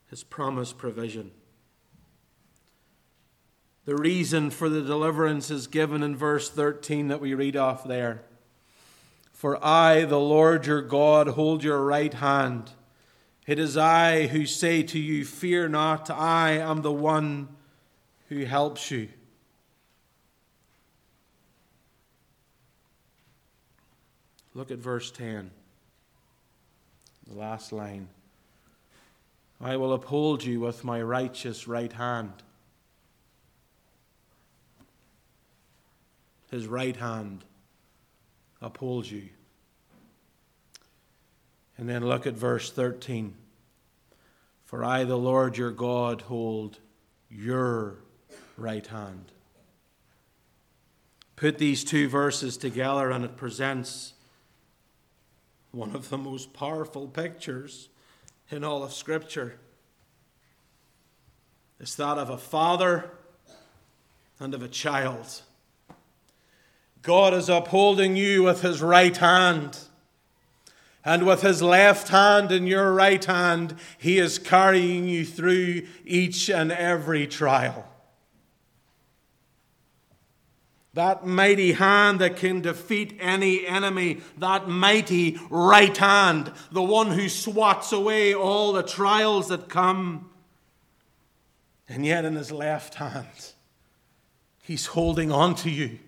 His 0.09 0.23
promised 0.23 0.77
provision. 0.77 1.31
The 3.85 3.95
reason 3.95 4.49
for 4.49 4.67
the 4.67 4.81
deliverance 4.81 5.49
is 5.49 5.65
given 5.65 6.03
in 6.03 6.13
verse 6.15 6.49
13 6.49 7.07
that 7.07 7.21
we 7.21 7.33
read 7.33 7.55
off 7.55 7.85
there. 7.85 8.23
For 9.31 9.63
I, 9.63 10.03
the 10.03 10.19
Lord 10.19 10.65
your 10.65 10.81
God, 10.81 11.29
hold 11.29 11.63
your 11.63 11.85
right 11.85 12.13
hand. 12.13 12.71
It 13.47 13.59
is 13.59 13.77
I 13.77 14.27
who 14.27 14.45
say 14.45 14.83
to 14.83 14.99
you, 14.99 15.23
Fear 15.23 15.69
not, 15.69 16.09
I 16.09 16.51
am 16.51 16.81
the 16.81 16.91
one 16.91 17.47
who 18.27 18.43
helps 18.43 18.91
you. 18.91 19.07
Look 24.53 24.69
at 24.69 24.79
verse 24.79 25.11
10, 25.11 25.49
the 27.27 27.39
last 27.39 27.71
line. 27.71 28.09
I 29.61 29.77
will 29.77 29.93
uphold 29.93 30.43
you 30.43 30.59
with 30.59 30.83
my 30.83 31.01
righteous 31.01 31.69
right 31.69 31.93
hand. 31.93 32.33
His 36.51 36.67
right 36.67 36.95
hand 36.95 37.45
upholds 38.61 39.09
you. 39.09 39.29
And 41.77 41.87
then 41.87 42.05
look 42.05 42.25
at 42.25 42.33
verse 42.33 42.71
13. 42.71 43.35
For 44.65 44.83
I, 44.83 45.03
the 45.03 45.17
Lord 45.17 45.57
your 45.57 45.71
God, 45.71 46.21
hold 46.23 46.79
your 47.29 47.99
right 48.57 48.85
hand. 48.85 49.31
Put 51.35 51.59
these 51.59 51.83
two 51.83 52.09
verses 52.09 52.57
together, 52.57 53.11
and 53.11 53.23
it 53.23 53.37
presents 53.37 54.13
one 55.71 55.95
of 55.95 56.09
the 56.09 56.17
most 56.17 56.51
powerful 56.51 57.07
pictures 57.07 57.89
in 58.49 58.63
all 58.63 58.83
of 58.83 58.91
Scripture. 58.91 59.59
It's 61.79 61.95
that 61.95 62.17
of 62.17 62.29
a 62.29 62.37
father 62.37 63.11
and 64.39 64.53
of 64.53 64.63
a 64.63 64.67
child. 64.67 65.43
God 67.03 67.33
is 67.33 67.49
upholding 67.49 68.15
you 68.15 68.43
with 68.43 68.61
his 68.61 68.81
right 68.81 69.15
hand 69.15 69.77
and 71.07 71.25
with 71.25 71.41
his 71.41 71.61
left 71.61 72.09
hand 72.09 72.51
in 72.51 72.67
your 72.67 72.93
right 72.93 73.23
hand, 73.23 73.77
he 73.97 74.19
is 74.19 74.37
carrying 74.37 75.07
you 75.07 75.23
through 75.23 75.83
each 76.03 76.49
and 76.49 76.69
every 76.69 77.25
trial. 77.25 77.87
That 80.95 81.25
mighty 81.25 81.71
hand 81.71 82.19
that 82.19 82.35
can 82.35 82.59
defeat 82.59 83.17
any 83.21 83.65
enemy, 83.65 84.19
that 84.39 84.67
mighty 84.67 85.39
right 85.49 85.95
hand, 85.95 86.51
the 86.73 86.83
one 86.83 87.11
who 87.11 87.29
swats 87.29 87.93
away 87.93 88.33
all 88.35 88.73
the 88.73 88.83
trials 88.83 89.47
that 89.47 89.69
come. 89.69 90.29
And 91.87 92.05
yet, 92.05 92.25
in 92.25 92.35
his 92.35 92.51
left 92.51 92.95
hand, 92.95 93.53
he's 94.61 94.87
holding 94.87 95.31
on 95.31 95.55
to 95.55 95.69
you. 95.69 95.99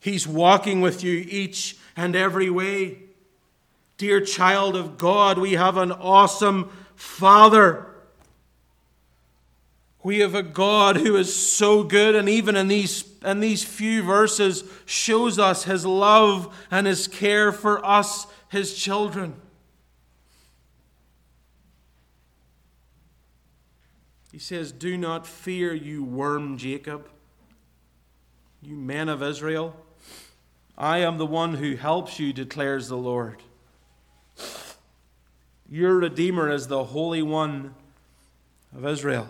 He's 0.00 0.26
walking 0.26 0.80
with 0.80 1.04
you 1.04 1.26
each 1.28 1.76
and 1.98 2.16
every 2.16 2.48
way. 2.48 3.03
Dear 3.96 4.20
child 4.20 4.74
of 4.76 4.98
God, 4.98 5.38
we 5.38 5.52
have 5.52 5.76
an 5.76 5.92
awesome 5.92 6.70
Father. 6.96 7.86
We 10.02 10.18
have 10.18 10.34
a 10.34 10.42
God 10.42 10.96
who 10.96 11.16
is 11.16 11.34
so 11.34 11.82
good, 11.82 12.14
and 12.14 12.28
even 12.28 12.56
in 12.56 12.68
these, 12.68 13.04
in 13.24 13.40
these 13.40 13.64
few 13.64 14.02
verses, 14.02 14.64
shows 14.84 15.38
us 15.38 15.64
his 15.64 15.86
love 15.86 16.54
and 16.70 16.86
his 16.86 17.08
care 17.08 17.52
for 17.52 17.84
us, 17.86 18.26
his 18.48 18.74
children. 18.74 19.34
He 24.34 24.40
says, 24.40 24.72
Do 24.72 24.96
not 24.96 25.28
fear, 25.28 25.72
you 25.72 26.02
worm 26.02 26.58
Jacob, 26.58 27.08
you 28.60 28.74
men 28.74 29.08
of 29.08 29.22
Israel. 29.22 29.76
I 30.76 30.98
am 30.98 31.18
the 31.18 31.24
one 31.24 31.54
who 31.54 31.76
helps 31.76 32.18
you, 32.18 32.32
declares 32.32 32.88
the 32.88 32.96
Lord. 32.96 33.43
Your 35.74 35.96
Redeemer 35.96 36.52
is 36.52 36.68
the 36.68 36.84
Holy 36.84 37.20
One 37.20 37.74
of 38.76 38.86
Israel. 38.86 39.26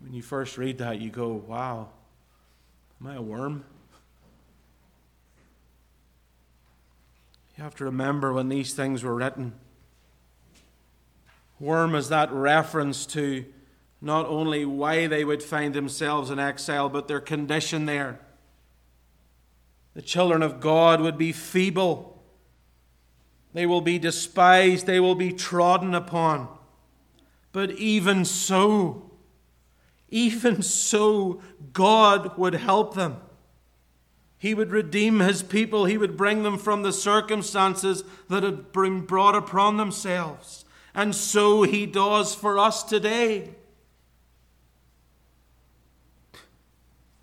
When 0.00 0.12
you 0.12 0.20
first 0.20 0.58
read 0.58 0.78
that, 0.78 1.00
you 1.00 1.10
go, 1.10 1.28
wow, 1.28 1.90
am 3.00 3.06
I 3.06 3.14
a 3.14 3.22
worm? 3.22 3.64
You 7.56 7.62
have 7.62 7.76
to 7.76 7.84
remember 7.84 8.32
when 8.32 8.48
these 8.48 8.74
things 8.74 9.04
were 9.04 9.14
written. 9.14 9.52
Worm 11.60 11.94
is 11.94 12.08
that 12.08 12.32
reference 12.32 13.06
to 13.06 13.44
not 14.00 14.26
only 14.26 14.64
why 14.64 15.06
they 15.06 15.24
would 15.24 15.40
find 15.40 15.72
themselves 15.72 16.32
in 16.32 16.40
exile, 16.40 16.88
but 16.88 17.06
their 17.06 17.20
condition 17.20 17.86
there. 17.86 18.18
The 19.94 20.02
children 20.02 20.42
of 20.42 20.58
God 20.58 21.00
would 21.00 21.16
be 21.16 21.30
feeble. 21.30 22.13
They 23.54 23.64
will 23.64 23.80
be 23.80 23.98
despised. 23.98 24.84
They 24.84 25.00
will 25.00 25.14
be 25.14 25.32
trodden 25.32 25.94
upon. 25.94 26.48
But 27.52 27.70
even 27.72 28.24
so, 28.24 29.12
even 30.10 30.60
so, 30.60 31.40
God 31.72 32.36
would 32.36 32.54
help 32.54 32.94
them. 32.94 33.16
He 34.36 34.54
would 34.54 34.72
redeem 34.72 35.20
his 35.20 35.42
people. 35.42 35.86
He 35.86 35.96
would 35.96 36.16
bring 36.16 36.42
them 36.42 36.58
from 36.58 36.82
the 36.82 36.92
circumstances 36.92 38.04
that 38.28 38.42
had 38.42 38.72
been 38.72 39.00
brought 39.02 39.34
upon 39.34 39.76
themselves. 39.76 40.64
And 40.94 41.14
so 41.14 41.62
he 41.62 41.86
does 41.86 42.34
for 42.34 42.58
us 42.58 42.82
today. 42.82 43.54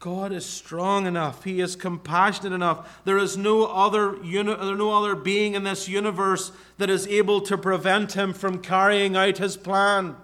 God 0.02 0.34
is 0.34 0.48
strong 0.48 1.06
enough. 1.06 1.44
He 1.44 1.62
is 1.62 1.76
compassionate 1.76 2.54
enough. 2.54 3.02
There 3.06 3.20
is 3.20 3.38
no 3.38 3.68
other, 3.68 4.18
uni- 4.24 4.56
no 4.56 4.98
other 4.98 5.14
being 5.14 5.54
in 5.54 5.64
this 5.64 5.88
universe 5.88 6.52
that 6.80 6.90
is 6.90 7.06
able 7.06 7.40
to 7.42 7.56
prevent 7.56 8.14
him 8.14 8.34
from 8.34 8.64
carrying 8.64 9.16
out 9.16 9.38
his 9.38 9.56
plan. 9.56 10.16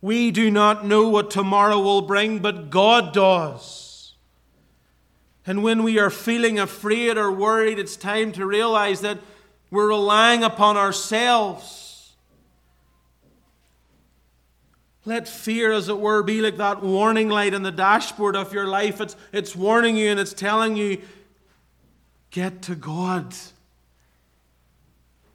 We 0.00 0.30
do 0.30 0.48
not 0.48 0.86
know 0.86 1.08
what 1.08 1.32
tomorrow 1.32 1.80
will 1.80 2.02
bring, 2.02 2.38
but 2.38 2.70
God 2.70 3.12
does. 3.12 4.14
And 5.44 5.64
when 5.64 5.82
we 5.82 5.98
are 5.98 6.08
feeling 6.08 6.60
afraid 6.60 7.18
or 7.18 7.32
worried, 7.32 7.80
it's 7.80 7.96
time 7.96 8.30
to 8.32 8.46
realize 8.46 9.00
that 9.00 9.18
we're 9.72 9.88
relying 9.88 10.44
upon 10.44 10.76
ourselves 10.76 11.89
Let 15.10 15.26
fear, 15.26 15.72
as 15.72 15.88
it 15.88 15.98
were, 15.98 16.22
be 16.22 16.40
like 16.40 16.58
that 16.58 16.84
warning 16.84 17.28
light 17.28 17.52
in 17.52 17.64
the 17.64 17.72
dashboard 17.72 18.36
of 18.36 18.52
your 18.52 18.68
life. 18.68 19.00
It's, 19.00 19.16
it's 19.32 19.56
warning 19.56 19.96
you 19.96 20.08
and 20.08 20.20
it's 20.20 20.32
telling 20.32 20.76
you, 20.76 21.02
get 22.30 22.62
to 22.62 22.76
God. 22.76 23.34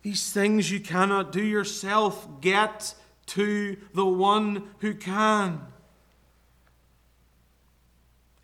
These 0.02 0.32
things 0.32 0.72
you 0.72 0.80
cannot 0.80 1.34
do 1.34 1.44
yourself, 1.44 2.26
get 2.40 2.96
to 3.26 3.76
the 3.94 4.06
one 4.06 4.64
who 4.80 4.94
can. 4.94 5.60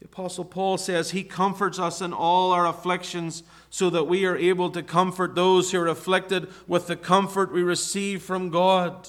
The 0.01 0.07
Apostle 0.07 0.43
Paul 0.43 0.77
says 0.77 1.11
he 1.11 1.23
comforts 1.23 1.79
us 1.79 2.01
in 2.01 2.11
all 2.11 2.51
our 2.51 2.67
afflictions 2.67 3.43
so 3.69 3.89
that 3.89 4.03
we 4.03 4.25
are 4.25 4.35
able 4.35 4.69
to 4.71 4.83
comfort 4.83 5.35
those 5.35 5.71
who 5.71 5.79
are 5.79 5.87
afflicted 5.87 6.49
with 6.67 6.87
the 6.87 6.97
comfort 6.97 7.53
we 7.53 7.63
receive 7.63 8.21
from 8.21 8.49
God. 8.49 9.07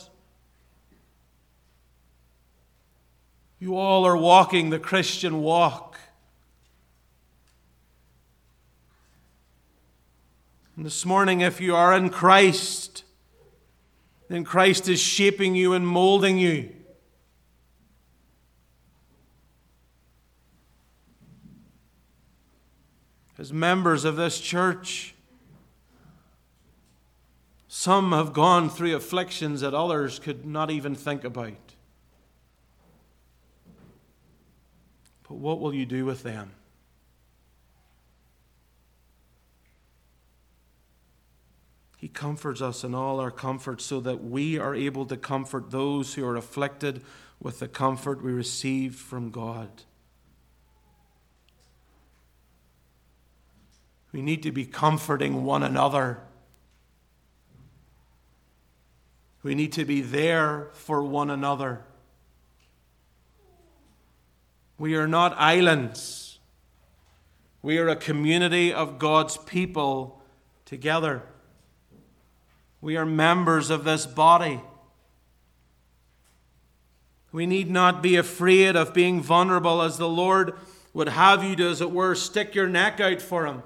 You 3.63 3.77
all 3.77 4.05
are 4.05 4.17
walking 4.17 4.71
the 4.71 4.81
Christian 4.81 5.41
walk. 5.41 5.97
And 10.75 10.85
this 10.85 11.07
morning, 11.07 11.43
if 11.43 11.61
you 11.61 11.77
are 11.77 11.95
in 11.95 12.11
Christ, 12.11 13.05
then 14.27 14.43
Christ 14.43 14.89
is 14.89 14.99
shaping 14.99 15.55
you 15.55 15.75
and 15.75 15.87
molding 15.87 16.39
you. 16.39 16.75
As 23.39 23.53
members 23.53 24.05
of 24.05 24.17
this 24.17 24.41
church, 24.41 25.15
some 27.69 28.11
have 28.11 28.33
gone 28.33 28.69
through 28.69 28.97
afflictions 28.97 29.61
that 29.61 29.73
others 29.73 30.19
could 30.19 30.45
not 30.45 30.73
even 30.73 30.97
think 30.97 31.23
about. 31.23 31.73
But 35.33 35.39
what 35.39 35.61
will 35.61 35.73
you 35.73 35.87
do 35.87 36.05
with 36.05 36.25
them? 36.25 36.51
He 41.97 42.07
comforts 42.07 42.61
us 42.61 42.85
in 42.85 42.95
all 42.95 43.19
our 43.19 43.31
comfort 43.31 43.81
so 43.81 43.99
that 44.01 44.23
we 44.23 44.59
are 44.59 44.75
able 44.75 45.07
to 45.07 45.17
comfort 45.17 45.71
those 45.71 46.13
who 46.13 46.27
are 46.27 46.37
afflicted 46.37 47.03
with 47.41 47.61
the 47.61 47.67
comfort 47.67 48.23
we 48.23 48.31
receive 48.31 48.95
from 48.95 49.31
God. 49.31 49.71
We 54.13 54.21
need 54.21 54.43
to 54.43 54.53
be 54.53 54.67
comforting 54.67 55.47
one 55.47 55.63
another. 55.63 56.21
We 59.43 59.55
need 59.55 59.73
to 59.73 59.87
be 59.87 60.03
there 60.03 60.69
for 60.75 61.03
one 61.03 61.31
another. 61.31 61.85
We 64.83 64.97
are 64.97 65.07
not 65.07 65.39
islands. 65.39 66.41
We 67.63 67.79
are 67.79 67.89
a 67.89 67.95
community 67.95 68.75
of 68.75 68.99
God's 68.99 69.37
people 69.37 70.21
together. 70.65 71.23
We 72.81 72.97
are 72.97 73.07
members 73.07 73.71
of 73.71 73.85
this 73.85 74.07
body. 74.07 74.61
We 77.31 77.47
need 77.47 77.71
not 77.71 78.03
be 78.03 78.17
afraid 78.17 78.75
of 78.75 78.93
being 78.93 79.23
vulnerable 79.23 79.83
as 79.83 79.99
the 79.99 80.09
Lord 80.09 80.55
would 80.93 81.11
have 81.11 81.45
you 81.45 81.55
to, 81.55 81.69
as 81.69 81.81
it 81.81 81.93
were, 81.93 82.17
stick 82.17 82.57
your 82.57 82.67
neck 82.67 82.99
out 82.99 83.23
for 83.23 83.47
Him. 83.47 83.63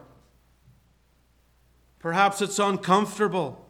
Perhaps 1.98 2.42
it's 2.42 2.58
uncomfortable. 2.58 3.66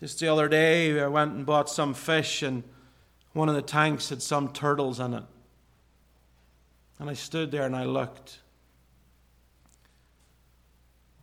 Just 0.00 0.18
the 0.18 0.28
other 0.28 0.48
day, 0.48 0.98
I 0.98 1.08
went 1.08 1.34
and 1.34 1.44
bought 1.44 1.68
some 1.68 1.92
fish 1.92 2.42
and 2.42 2.64
one 3.36 3.50
of 3.50 3.54
the 3.54 3.60
tanks 3.60 4.08
had 4.08 4.22
some 4.22 4.48
turtles 4.48 4.98
in 4.98 5.12
it. 5.12 5.24
And 6.98 7.10
I 7.10 7.12
stood 7.12 7.50
there 7.50 7.66
and 7.66 7.76
I 7.76 7.84
looked. 7.84 8.38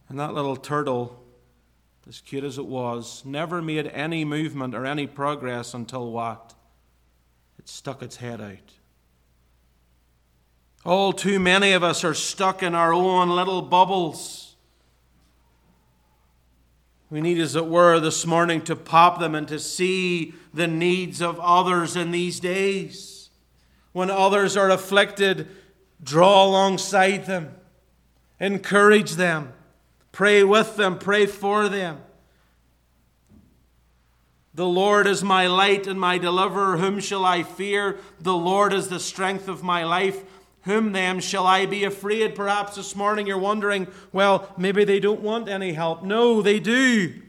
And 0.07 0.19
that 0.19 0.35
little 0.35 0.55
turtle, 0.55 1.19
as 2.07 2.21
cute 2.21 2.43
as 2.43 2.59
it 2.59 2.67
was, 2.67 3.23
never 3.25 3.63
made 3.63 3.87
any 3.87 4.25
movement 4.25 4.75
or 4.75 4.85
any 4.85 5.07
progress 5.07 5.73
until 5.73 6.11
what? 6.11 6.53
It 7.57 7.67
stuck 7.67 8.03
its 8.03 8.17
head 8.17 8.39
out. 8.39 8.73
All 10.85 11.13
too 11.13 11.39
many 11.39 11.71
of 11.71 11.83
us 11.83 12.03
are 12.03 12.13
stuck 12.13 12.61
in 12.61 12.75
our 12.75 12.93
own 12.93 13.29
little 13.29 13.63
bubbles. 13.63 14.52
We 17.13 17.21
need, 17.21 17.37
as 17.37 17.55
it 17.55 17.67
were, 17.67 17.99
this 17.99 18.25
morning 18.25 18.63
to 18.63 18.75
pop 18.75 19.19
them 19.19 19.35
and 19.35 19.47
to 19.49 19.59
see 19.59 20.33
the 20.51 20.65
needs 20.65 21.21
of 21.21 21.39
others 21.39 21.95
in 21.95 22.09
these 22.09 22.39
days. 22.39 23.29
When 23.91 24.09
others 24.09 24.57
are 24.57 24.71
afflicted, 24.71 25.47
draw 26.01 26.43
alongside 26.43 27.27
them, 27.27 27.53
encourage 28.39 29.11
them, 29.11 29.53
pray 30.11 30.43
with 30.43 30.75
them, 30.75 30.97
pray 30.97 31.27
for 31.27 31.69
them. 31.69 32.01
The 34.55 34.65
Lord 34.65 35.05
is 35.05 35.23
my 35.23 35.45
light 35.45 35.85
and 35.85 35.99
my 35.99 36.17
deliverer. 36.17 36.77
Whom 36.77 36.99
shall 36.99 37.25
I 37.25 37.43
fear? 37.43 37.99
The 38.21 38.33
Lord 38.33 38.73
is 38.73 38.87
the 38.87 38.99
strength 38.99 39.47
of 39.47 39.61
my 39.61 39.83
life. 39.83 40.23
Whom 40.63 40.93
then 40.93 41.19
shall 41.19 41.45
I 41.45 41.65
be 41.65 41.83
afraid? 41.83 42.35
Perhaps 42.35 42.75
this 42.75 42.95
morning 42.95 43.27
you're 43.27 43.37
wondering, 43.37 43.87
well, 44.11 44.53
maybe 44.57 44.85
they 44.85 44.99
don't 44.99 45.21
want 45.21 45.49
any 45.49 45.73
help. 45.73 46.03
No, 46.03 46.41
they 46.41 46.59
do. 46.59 47.21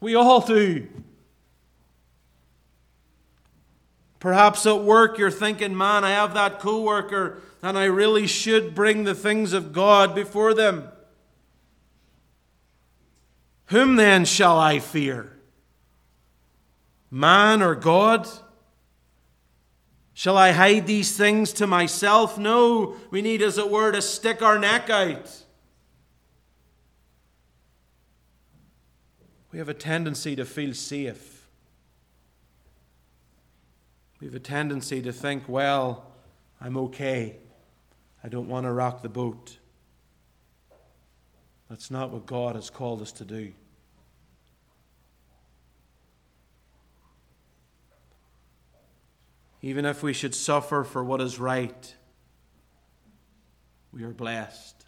We 0.00 0.14
all 0.14 0.40
do. 0.40 0.86
Perhaps 4.20 4.66
at 4.66 4.82
work 4.82 5.18
you're 5.18 5.30
thinking, 5.30 5.76
man, 5.76 6.04
I 6.04 6.10
have 6.10 6.34
that 6.34 6.58
coworker 6.60 7.40
and 7.62 7.78
I 7.78 7.84
really 7.84 8.26
should 8.26 8.74
bring 8.74 9.04
the 9.04 9.14
things 9.14 9.54
of 9.54 9.72
God 9.72 10.14
before 10.14 10.52
them. 10.52 10.88
Whom 13.66 13.96
then 13.96 14.26
shall 14.26 14.58
I 14.58 14.78
fear? 14.78 15.32
Man 17.10 17.62
or 17.62 17.74
God? 17.74 18.28
Shall 20.16 20.38
I 20.38 20.52
hide 20.52 20.86
these 20.86 21.16
things 21.16 21.52
to 21.54 21.66
myself? 21.66 22.38
No, 22.38 22.96
we 23.10 23.20
need, 23.20 23.42
as 23.42 23.58
it 23.58 23.68
were, 23.68 23.90
to 23.90 24.00
stick 24.00 24.42
our 24.42 24.58
neck 24.58 24.88
out. 24.88 25.42
We 29.50 29.58
have 29.58 29.68
a 29.68 29.74
tendency 29.74 30.36
to 30.36 30.44
feel 30.44 30.72
safe. 30.72 31.48
We 34.20 34.28
have 34.28 34.34
a 34.36 34.40
tendency 34.40 35.02
to 35.02 35.12
think, 35.12 35.48
well, 35.48 36.06
I'm 36.60 36.76
okay. 36.76 37.36
I 38.22 38.28
don't 38.28 38.48
want 38.48 38.66
to 38.66 38.72
rock 38.72 39.02
the 39.02 39.08
boat. 39.08 39.58
That's 41.68 41.90
not 41.90 42.10
what 42.10 42.24
God 42.24 42.54
has 42.54 42.70
called 42.70 43.02
us 43.02 43.10
to 43.12 43.24
do. 43.24 43.52
Even 49.64 49.86
if 49.86 50.02
we 50.02 50.12
should 50.12 50.34
suffer 50.34 50.84
for 50.84 51.02
what 51.02 51.22
is 51.22 51.38
right, 51.38 51.94
we 53.94 54.02
are 54.02 54.10
blessed. 54.10 54.84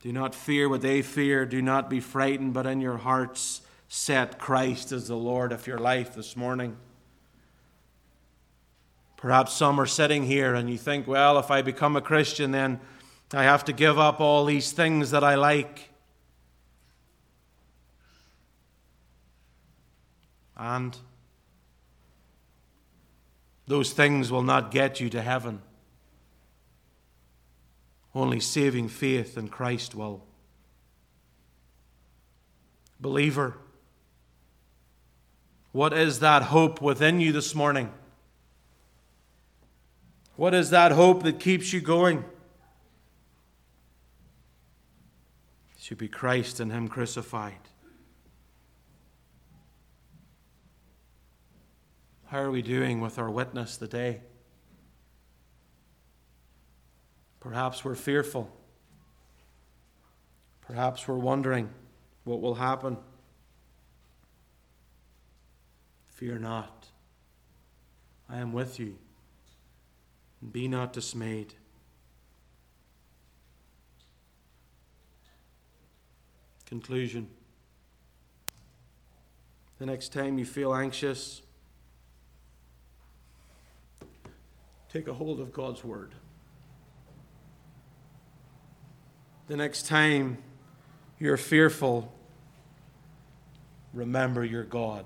Do 0.00 0.10
not 0.10 0.34
fear 0.34 0.66
what 0.66 0.80
they 0.80 1.02
fear. 1.02 1.44
Do 1.44 1.60
not 1.60 1.90
be 1.90 2.00
frightened, 2.00 2.54
but 2.54 2.64
in 2.64 2.80
your 2.80 2.96
hearts 2.96 3.60
set 3.86 4.38
Christ 4.38 4.92
as 4.92 5.08
the 5.08 5.14
Lord 5.14 5.52
of 5.52 5.66
your 5.66 5.76
life 5.76 6.14
this 6.14 6.38
morning. 6.38 6.78
Perhaps 9.18 9.52
some 9.52 9.78
are 9.78 9.84
sitting 9.84 10.24
here 10.24 10.54
and 10.54 10.70
you 10.70 10.78
think, 10.78 11.06
well, 11.06 11.38
if 11.38 11.50
I 11.50 11.60
become 11.60 11.96
a 11.96 12.00
Christian, 12.00 12.50
then 12.50 12.80
I 13.34 13.42
have 13.42 13.62
to 13.66 13.74
give 13.74 13.98
up 13.98 14.22
all 14.22 14.46
these 14.46 14.72
things 14.72 15.10
that 15.10 15.22
I 15.22 15.34
like. 15.34 15.90
And 20.56 20.96
those 23.66 23.92
things 23.92 24.30
will 24.30 24.42
not 24.42 24.70
get 24.70 25.00
you 25.00 25.08
to 25.10 25.22
heaven. 25.22 25.62
Only 28.14 28.40
saving 28.40 28.88
faith 28.88 29.36
in 29.36 29.48
Christ 29.48 29.94
will. 29.94 30.22
Believer, 33.00 33.56
what 35.72 35.92
is 35.92 36.20
that 36.20 36.42
hope 36.42 36.80
within 36.80 37.20
you 37.20 37.32
this 37.32 37.54
morning? 37.54 37.92
What 40.36 40.54
is 40.54 40.70
that 40.70 40.92
hope 40.92 41.22
that 41.24 41.40
keeps 41.40 41.72
you 41.72 41.80
going? 41.80 42.18
It 45.76 45.82
should 45.82 45.98
be 45.98 46.08
Christ 46.08 46.60
and 46.60 46.70
Him 46.70 46.88
crucified. 46.88 47.58
How 52.34 52.40
are 52.40 52.50
we 52.50 52.62
doing 52.62 53.00
with 53.00 53.20
our 53.20 53.30
witness 53.30 53.76
today? 53.76 54.20
Perhaps 57.38 57.84
we're 57.84 57.94
fearful. 57.94 58.50
Perhaps 60.66 61.06
we're 61.06 61.14
wondering 61.14 61.68
what 62.24 62.40
will 62.40 62.56
happen. 62.56 62.96
Fear 66.06 66.40
not. 66.40 66.88
I 68.28 68.38
am 68.38 68.52
with 68.52 68.80
you. 68.80 68.98
And 70.40 70.52
be 70.52 70.66
not 70.66 70.92
dismayed. 70.92 71.54
Conclusion. 76.66 77.28
The 79.78 79.86
next 79.86 80.12
time 80.12 80.36
you 80.36 80.44
feel 80.44 80.74
anxious, 80.74 81.42
take 84.94 85.08
a 85.08 85.12
hold 85.12 85.40
of 85.40 85.52
God's 85.52 85.82
Word. 85.82 86.14
The 89.48 89.56
next 89.56 89.88
time 89.88 90.38
you're 91.18 91.36
fearful, 91.36 92.14
remember 93.92 94.44
your 94.44 94.62
God. 94.62 95.04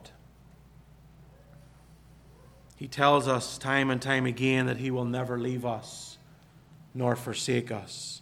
He 2.77 2.87
tells 2.87 3.27
us 3.27 3.57
time 3.57 3.89
and 3.89 4.01
time 4.01 4.27
again 4.27 4.67
that 4.67 4.77
He 4.77 4.91
will 4.91 5.07
never 5.07 5.39
leave 5.39 5.65
us 5.65 6.19
nor 6.93 7.17
forsake 7.17 7.73
us. 7.73 8.21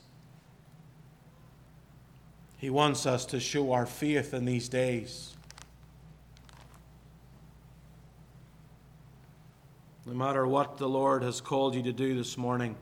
He 2.58 2.70
wants 2.70 3.06
us 3.06 3.26
to 3.26 3.40
show 3.40 3.72
our 3.72 3.86
faith 3.86 4.32
in 4.32 4.44
these 4.44 4.68
days. 4.68 5.35
No 10.06 10.14
matter 10.14 10.46
what 10.46 10.78
the 10.78 10.88
Lord 10.88 11.24
has 11.24 11.40
called 11.40 11.74
you 11.74 11.82
to 11.82 11.92
do 11.92 12.16
this 12.16 12.38
morning 12.38 12.76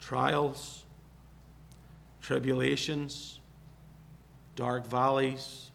trials, 0.00 0.84
tribulations, 2.20 3.38
dark 4.56 4.86
valleys, 4.86 5.70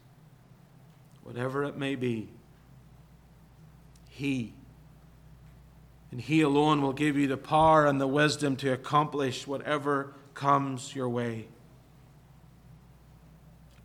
whatever 1.24 1.64
it 1.64 1.78
may 1.78 1.96
be, 1.96 2.28
He 4.10 4.54
and 6.12 6.20
He 6.20 6.42
alone 6.42 6.82
will 6.82 6.94
give 6.94 7.16
you 7.16 7.28
the 7.28 7.38
power 7.38 7.86
and 7.86 8.00
the 8.00 8.08
wisdom 8.08 8.58
to 8.58 8.74
accomplish 8.74 9.48
whatever 9.48 10.14
comes 10.34 10.94
your 10.94 11.08
way. 11.08 11.48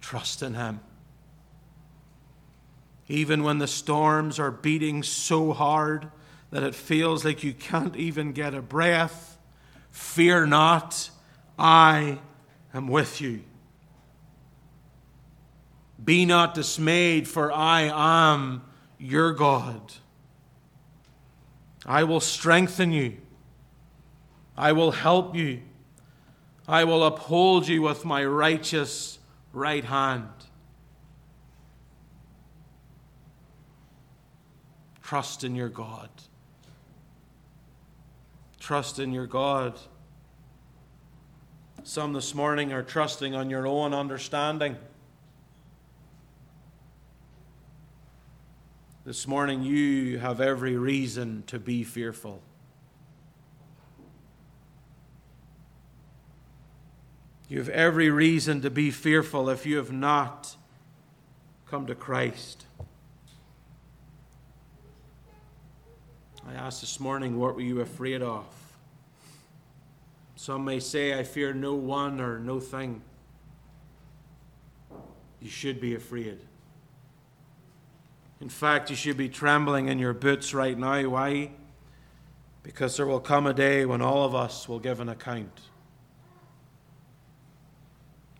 Trust 0.00 0.42
in 0.42 0.54
Him. 0.54 0.80
Even 3.08 3.42
when 3.42 3.58
the 3.58 3.66
storms 3.66 4.38
are 4.38 4.50
beating 4.50 5.02
so 5.02 5.52
hard 5.52 6.08
that 6.50 6.62
it 6.62 6.74
feels 6.74 7.24
like 7.24 7.42
you 7.42 7.52
can't 7.52 7.96
even 7.96 8.32
get 8.32 8.54
a 8.54 8.62
breath, 8.62 9.38
fear 9.90 10.46
not, 10.46 11.10
I 11.58 12.18
am 12.72 12.88
with 12.88 13.20
you. 13.20 13.42
Be 16.02 16.24
not 16.24 16.54
dismayed, 16.54 17.28
for 17.28 17.52
I 17.52 17.82
am 17.92 18.62
your 18.98 19.32
God. 19.32 19.92
I 21.86 22.04
will 22.04 22.20
strengthen 22.20 22.92
you. 22.92 23.16
I 24.56 24.72
will 24.72 24.92
help 24.92 25.34
you. 25.34 25.60
I 26.66 26.84
will 26.84 27.04
uphold 27.04 27.68
you 27.68 27.82
with 27.82 28.04
my 28.04 28.24
righteous 28.24 29.18
right 29.52 29.84
hand. 29.84 30.28
Trust 35.04 35.44
in 35.44 35.54
your 35.54 35.68
God. 35.68 36.08
Trust 38.58 38.98
in 38.98 39.12
your 39.12 39.26
God. 39.26 39.78
Some 41.82 42.14
this 42.14 42.34
morning 42.34 42.72
are 42.72 42.82
trusting 42.82 43.34
on 43.34 43.50
your 43.50 43.66
own 43.66 43.92
understanding. 43.92 44.78
This 49.04 49.28
morning, 49.28 49.62
you 49.62 50.18
have 50.18 50.40
every 50.40 50.78
reason 50.78 51.44
to 51.48 51.58
be 51.58 51.84
fearful. 51.84 52.40
You 57.50 57.58
have 57.58 57.68
every 57.68 58.08
reason 58.08 58.62
to 58.62 58.70
be 58.70 58.90
fearful 58.90 59.50
if 59.50 59.66
you 59.66 59.76
have 59.76 59.92
not 59.92 60.56
come 61.66 61.86
to 61.88 61.94
Christ. 61.94 62.63
I 66.46 66.54
asked 66.54 66.80
this 66.80 67.00
morning, 67.00 67.38
what 67.38 67.54
were 67.54 67.62
you 67.62 67.80
afraid 67.80 68.22
of? 68.22 68.44
Some 70.36 70.64
may 70.64 70.80
say, 70.80 71.18
I 71.18 71.22
fear 71.22 71.54
no 71.54 71.74
one 71.74 72.20
or 72.20 72.38
no 72.38 72.60
thing. 72.60 73.02
You 75.40 75.48
should 75.48 75.80
be 75.80 75.94
afraid. 75.94 76.38
In 78.40 78.48
fact, 78.48 78.90
you 78.90 78.96
should 78.96 79.16
be 79.16 79.28
trembling 79.28 79.88
in 79.88 79.98
your 79.98 80.12
boots 80.12 80.52
right 80.52 80.78
now. 80.78 81.08
Why? 81.08 81.50
Because 82.62 82.96
there 82.96 83.06
will 83.06 83.20
come 83.20 83.46
a 83.46 83.54
day 83.54 83.86
when 83.86 84.02
all 84.02 84.24
of 84.24 84.34
us 84.34 84.68
will 84.68 84.78
give 84.78 85.00
an 85.00 85.08
account. 85.08 85.60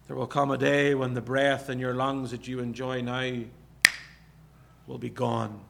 There 0.07 0.17
will 0.17 0.27
come 0.27 0.51
a 0.51 0.59
day 0.59 0.95
when 0.95 1.15
the 1.15 1.23
breath 1.23 1.71
in 1.71 1.79
your 1.79 1.95
lungs 1.95 2.33
that 2.33 2.47
you 2.47 2.61
enjoy 2.61 3.01
now 3.01 3.45
will 4.87 4.99
be 4.99 5.09
gone. 5.09 5.61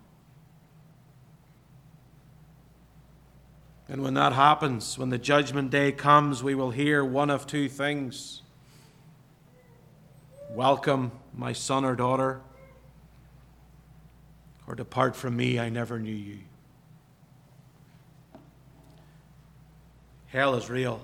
And 3.88 4.02
when 4.02 4.14
that 4.14 4.32
happens, 4.32 4.98
when 4.98 5.10
the 5.10 5.18
judgment 5.18 5.70
day 5.70 5.92
comes, 5.92 6.42
we 6.42 6.54
will 6.54 6.70
hear 6.70 7.04
one 7.04 7.30
of 7.30 7.46
two 7.46 7.68
things 7.68 8.40
Welcome, 10.50 11.10
my 11.36 11.52
son 11.52 11.84
or 11.84 11.96
daughter, 11.96 12.40
or 14.68 14.76
depart 14.76 15.16
from 15.16 15.36
me, 15.36 15.58
I 15.58 15.68
never 15.68 15.98
knew 15.98 16.14
you. 16.14 16.38
Hell 20.26 20.54
is 20.54 20.70
real. 20.70 21.00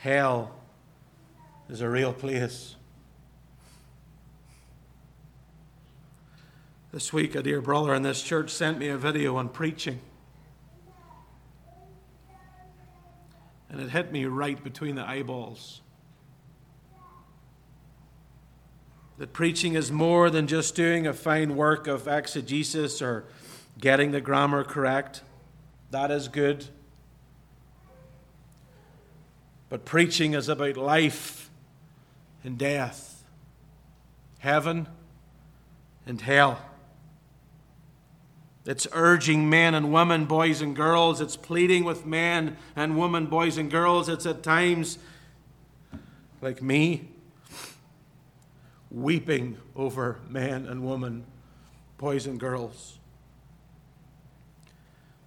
Hell 0.00 0.54
is 1.70 1.80
a 1.80 1.88
real 1.88 2.12
place. 2.12 2.76
This 6.96 7.12
week, 7.12 7.34
a 7.34 7.42
dear 7.42 7.60
brother 7.60 7.94
in 7.94 8.00
this 8.00 8.22
church 8.22 8.48
sent 8.48 8.78
me 8.78 8.88
a 8.88 8.96
video 8.96 9.36
on 9.36 9.50
preaching. 9.50 10.00
And 13.68 13.82
it 13.82 13.90
hit 13.90 14.12
me 14.12 14.24
right 14.24 14.64
between 14.64 14.94
the 14.94 15.06
eyeballs. 15.06 15.82
that 19.18 19.34
preaching 19.34 19.74
is 19.74 19.92
more 19.92 20.30
than 20.30 20.46
just 20.46 20.74
doing 20.74 21.06
a 21.06 21.12
fine 21.12 21.54
work 21.54 21.86
of 21.86 22.08
exegesis 22.08 23.02
or 23.02 23.26
getting 23.78 24.12
the 24.12 24.22
grammar 24.22 24.64
correct. 24.64 25.20
That 25.90 26.10
is 26.10 26.28
good. 26.28 26.64
But 29.68 29.84
preaching 29.84 30.32
is 30.32 30.48
about 30.48 30.78
life 30.78 31.50
and 32.42 32.56
death, 32.56 33.22
heaven 34.38 34.88
and 36.06 36.22
hell. 36.22 36.58
It's 38.66 38.88
urging 38.92 39.48
men 39.48 39.74
and 39.74 39.92
women, 39.92 40.24
boys 40.24 40.60
and 40.60 40.74
girls. 40.74 41.20
It's 41.20 41.36
pleading 41.36 41.84
with 41.84 42.04
men 42.04 42.56
and 42.74 42.98
women, 42.98 43.26
boys 43.26 43.58
and 43.58 43.70
girls. 43.70 44.08
It's 44.08 44.26
at 44.26 44.42
times, 44.42 44.98
like 46.42 46.60
me, 46.60 47.08
weeping 48.90 49.58
over 49.76 50.18
men 50.28 50.66
and 50.66 50.84
women, 50.84 51.26
boys 51.96 52.26
and 52.26 52.40
girls. 52.40 52.98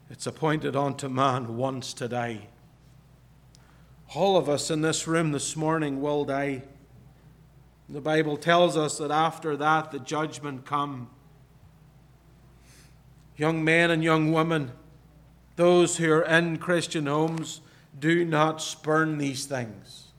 It's 0.10 0.28
appointed 0.28 0.76
unto 0.76 1.08
man 1.08 1.56
once 1.56 1.94
to 1.94 2.10
die. 2.10 2.48
All 4.16 4.36
of 4.36 4.50
us 4.50 4.70
in 4.70 4.82
this 4.82 5.08
room 5.08 5.32
this 5.32 5.56
morning 5.56 6.02
will 6.02 6.26
die. 6.26 6.64
The 7.88 8.02
Bible 8.02 8.36
tells 8.36 8.76
us 8.76 8.98
that 8.98 9.12
after 9.12 9.56
that 9.56 9.92
the 9.92 10.00
judgment 10.00 10.66
come. 10.66 11.10
Young 13.40 13.64
men 13.64 13.90
and 13.90 14.04
young 14.04 14.34
women, 14.34 14.74
those 15.56 15.96
who 15.96 16.12
are 16.12 16.26
in 16.26 16.58
Christian 16.58 17.06
homes, 17.06 17.62
do 17.98 18.26
not 18.26 18.62
spurn 18.62 19.18
these 19.18 19.46
things. 19.46 20.10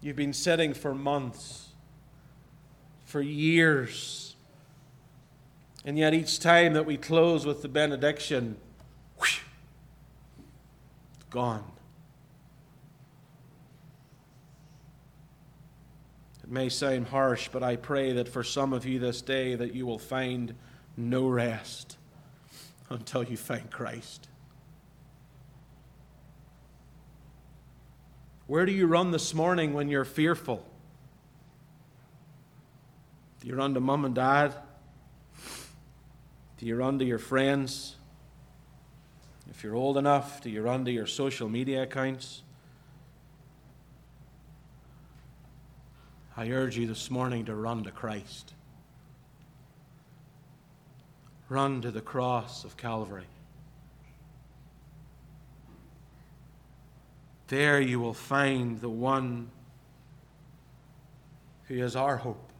You've 0.00 0.16
been 0.16 0.32
sitting 0.32 0.72
for 0.72 0.94
months, 0.94 1.68
for 3.04 3.20
years, 3.20 4.34
and 5.84 5.98
yet 5.98 6.14
each 6.14 6.40
time 6.40 6.72
that 6.72 6.86
we 6.86 6.96
close 6.96 7.44
with 7.44 7.60
the 7.60 7.68
benediction, 7.68 8.56
whoosh, 9.18 9.40
it's 11.16 11.24
gone. 11.28 11.70
It 16.46 16.52
may 16.52 16.68
sound 16.68 17.08
harsh, 17.08 17.48
but 17.48 17.64
I 17.64 17.74
pray 17.74 18.12
that 18.12 18.28
for 18.28 18.44
some 18.44 18.72
of 18.72 18.86
you 18.86 19.00
this 19.00 19.20
day 19.20 19.56
that 19.56 19.74
you 19.74 19.84
will 19.84 19.98
find 19.98 20.54
no 20.96 21.26
rest 21.26 21.96
until 22.88 23.24
you 23.24 23.36
find 23.36 23.68
Christ. 23.68 24.28
Where 28.46 28.64
do 28.64 28.70
you 28.70 28.86
run 28.86 29.10
this 29.10 29.34
morning 29.34 29.74
when 29.74 29.88
you're 29.88 30.04
fearful? 30.04 30.64
Do 33.40 33.48
you 33.48 33.56
run 33.56 33.74
to 33.74 33.80
mom 33.80 34.04
and 34.04 34.14
dad? 34.14 34.54
Do 36.58 36.66
you 36.66 36.76
run 36.76 37.00
to 37.00 37.04
your 37.04 37.18
friends? 37.18 37.96
If 39.50 39.64
you're 39.64 39.74
old 39.74 39.96
enough, 39.96 40.42
do 40.42 40.50
you 40.50 40.62
run 40.62 40.84
to 40.84 40.92
your 40.92 41.06
social 41.06 41.48
media 41.48 41.82
accounts? 41.82 42.42
I 46.38 46.50
urge 46.50 46.76
you 46.76 46.86
this 46.86 47.10
morning 47.10 47.46
to 47.46 47.54
run 47.54 47.84
to 47.84 47.90
Christ. 47.90 48.52
Run 51.48 51.80
to 51.80 51.90
the 51.90 52.02
cross 52.02 52.62
of 52.62 52.76
Calvary. 52.76 53.24
There 57.48 57.80
you 57.80 58.00
will 58.00 58.12
find 58.12 58.78
the 58.82 58.90
one 58.90 59.50
who 61.68 61.76
is 61.76 61.96
our 61.96 62.18
hope. 62.18 62.50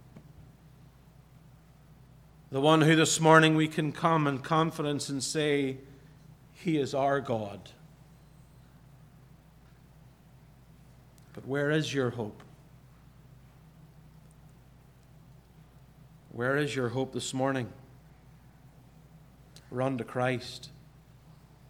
The 2.50 2.60
one 2.62 2.80
who 2.80 2.96
this 2.96 3.20
morning 3.20 3.56
we 3.56 3.68
can 3.68 3.92
come 3.92 4.26
in 4.26 4.38
confidence 4.38 5.10
and 5.10 5.22
say, 5.22 5.76
He 6.54 6.78
is 6.78 6.94
our 6.94 7.20
God. 7.20 7.68
But 11.34 11.46
where 11.46 11.70
is 11.70 11.92
your 11.92 12.10
hope? 12.10 12.42
Where 16.36 16.58
is 16.58 16.76
your 16.76 16.90
hope 16.90 17.14
this 17.14 17.32
morning? 17.32 17.72
Run 19.70 19.96
to 19.96 20.04
Christ. 20.04 20.68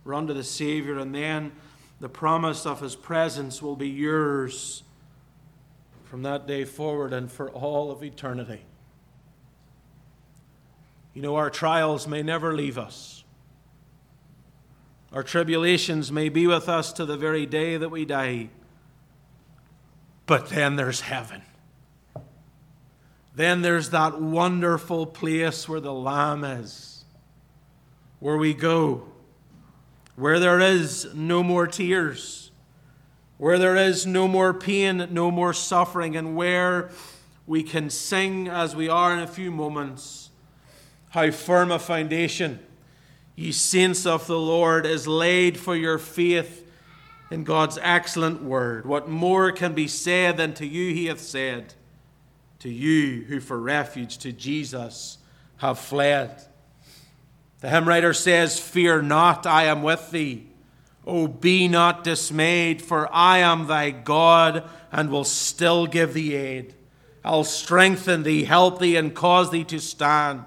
Run 0.02 0.26
to 0.26 0.34
the 0.34 0.42
Savior, 0.42 0.98
and 0.98 1.14
then 1.14 1.52
the 2.00 2.08
promise 2.08 2.66
of 2.66 2.80
His 2.80 2.96
presence 2.96 3.62
will 3.62 3.76
be 3.76 3.88
yours 3.88 4.82
from 6.02 6.24
that 6.24 6.48
day 6.48 6.64
forward 6.64 7.12
and 7.12 7.30
for 7.30 7.48
all 7.50 7.92
of 7.92 8.02
eternity. 8.02 8.62
You 11.14 11.22
know, 11.22 11.36
our 11.36 11.48
trials 11.48 12.08
may 12.08 12.24
never 12.24 12.52
leave 12.52 12.76
us. 12.76 13.22
Our 15.12 15.22
tribulations 15.22 16.10
may 16.10 16.28
be 16.28 16.48
with 16.48 16.68
us 16.68 16.92
to 16.94 17.06
the 17.06 17.16
very 17.16 17.46
day 17.46 17.76
that 17.76 17.90
we 17.90 18.04
die. 18.04 18.50
But 20.26 20.48
then 20.48 20.74
there's 20.74 21.02
heaven. 21.02 21.42
Then 23.36 23.60
there's 23.60 23.90
that 23.90 24.18
wonderful 24.18 25.04
place 25.04 25.68
where 25.68 25.78
the 25.78 25.92
Lamb 25.92 26.42
is, 26.42 27.04
where 28.18 28.38
we 28.38 28.54
go, 28.54 29.08
where 30.16 30.40
there 30.40 30.58
is 30.58 31.14
no 31.14 31.42
more 31.42 31.66
tears, 31.66 32.50
where 33.36 33.58
there 33.58 33.76
is 33.76 34.06
no 34.06 34.26
more 34.26 34.54
pain, 34.54 35.08
no 35.10 35.30
more 35.30 35.52
suffering, 35.52 36.16
and 36.16 36.34
where 36.34 36.88
we 37.46 37.62
can 37.62 37.90
sing 37.90 38.48
as 38.48 38.74
we 38.74 38.88
are 38.88 39.12
in 39.12 39.18
a 39.18 39.26
few 39.26 39.50
moments. 39.50 40.30
How 41.10 41.30
firm 41.30 41.70
a 41.70 41.78
foundation, 41.78 42.58
ye 43.34 43.52
saints 43.52 44.06
of 44.06 44.26
the 44.26 44.38
Lord, 44.38 44.86
is 44.86 45.06
laid 45.06 45.58
for 45.58 45.76
your 45.76 45.98
faith 45.98 46.66
in 47.30 47.44
God's 47.44 47.78
excellent 47.82 48.42
word. 48.42 48.86
What 48.86 49.10
more 49.10 49.52
can 49.52 49.74
be 49.74 49.88
said 49.88 50.38
than 50.38 50.54
to 50.54 50.66
you 50.66 50.94
he 50.94 51.06
hath 51.06 51.20
said? 51.20 51.74
To 52.66 52.72
you 52.72 53.22
who 53.22 53.38
for 53.38 53.60
refuge 53.60 54.18
to 54.18 54.32
Jesus 54.32 55.18
have 55.58 55.78
fled. 55.78 56.42
The 57.60 57.70
hymn 57.70 57.86
writer 57.86 58.12
says, 58.12 58.58
Fear 58.58 59.02
not, 59.02 59.46
I 59.46 59.66
am 59.66 59.84
with 59.84 60.10
thee. 60.10 60.48
Oh, 61.06 61.28
be 61.28 61.68
not 61.68 62.02
dismayed, 62.02 62.82
for 62.82 63.08
I 63.14 63.38
am 63.38 63.68
thy 63.68 63.90
God 63.90 64.68
and 64.90 65.10
will 65.10 65.22
still 65.22 65.86
give 65.86 66.12
thee 66.12 66.34
aid. 66.34 66.74
I'll 67.24 67.44
strengthen 67.44 68.24
thee, 68.24 68.42
help 68.42 68.80
thee, 68.80 68.96
and 68.96 69.14
cause 69.14 69.52
thee 69.52 69.64
to 69.64 69.78
stand, 69.78 70.42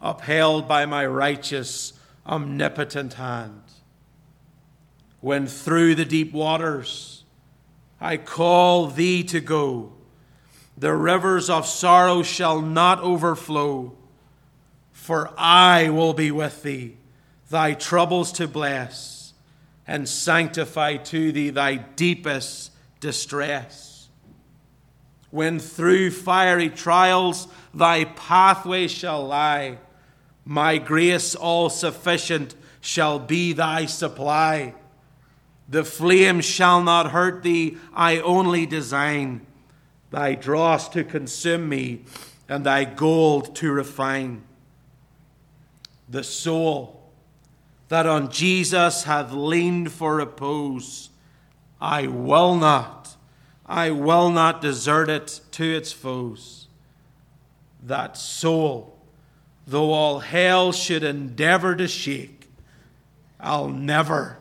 upheld 0.00 0.68
by 0.68 0.86
my 0.86 1.04
righteous, 1.04 1.92
omnipotent 2.24 3.14
hand. 3.14 3.62
When 5.20 5.48
through 5.48 5.96
the 5.96 6.04
deep 6.04 6.32
waters 6.32 7.24
I 8.00 8.16
call 8.16 8.86
thee 8.86 9.24
to 9.24 9.40
go, 9.40 9.93
the 10.76 10.94
rivers 10.94 11.48
of 11.48 11.66
sorrow 11.66 12.22
shall 12.22 12.60
not 12.60 13.00
overflow. 13.00 13.92
For 14.92 15.30
I 15.36 15.90
will 15.90 16.14
be 16.14 16.30
with 16.30 16.62
thee, 16.62 16.96
thy 17.50 17.74
troubles 17.74 18.32
to 18.32 18.48
bless, 18.48 19.34
and 19.86 20.08
sanctify 20.08 20.96
to 20.96 21.30
thee 21.30 21.50
thy 21.50 21.76
deepest 21.76 22.72
distress. 23.00 24.08
When 25.30 25.58
through 25.58 26.10
fiery 26.12 26.70
trials 26.70 27.48
thy 27.72 28.04
pathway 28.04 28.88
shall 28.88 29.26
lie, 29.26 29.78
my 30.44 30.78
grace 30.78 31.34
all 31.34 31.70
sufficient 31.70 32.54
shall 32.80 33.18
be 33.18 33.52
thy 33.52 33.86
supply. 33.86 34.74
The 35.68 35.84
flame 35.84 36.40
shall 36.40 36.82
not 36.82 37.10
hurt 37.10 37.42
thee, 37.42 37.78
I 37.94 38.18
only 38.18 38.66
design 38.66 39.46
thy 40.14 40.32
dross 40.36 40.88
to 40.88 41.02
consume 41.02 41.68
me, 41.68 42.04
and 42.48 42.64
thy 42.64 42.84
gold 42.84 43.56
to 43.56 43.72
refine. 43.72 44.44
The 46.08 46.22
soul 46.22 47.10
that 47.88 48.06
on 48.06 48.30
Jesus 48.30 49.02
hath 49.02 49.32
leaned 49.32 49.90
for 49.90 50.14
repose, 50.14 51.10
I 51.80 52.06
will 52.06 52.54
not, 52.54 53.16
I 53.66 53.90
will 53.90 54.30
not 54.30 54.60
desert 54.60 55.08
it 55.08 55.40
to 55.52 55.64
its 55.64 55.90
foes. 55.90 56.68
That 57.82 58.16
soul, 58.16 58.96
though 59.66 59.90
all 59.90 60.20
hell 60.20 60.70
should 60.70 61.02
endeavor 61.02 61.74
to 61.74 61.88
shake, 61.88 62.48
I'll 63.40 63.68
never, 63.68 64.38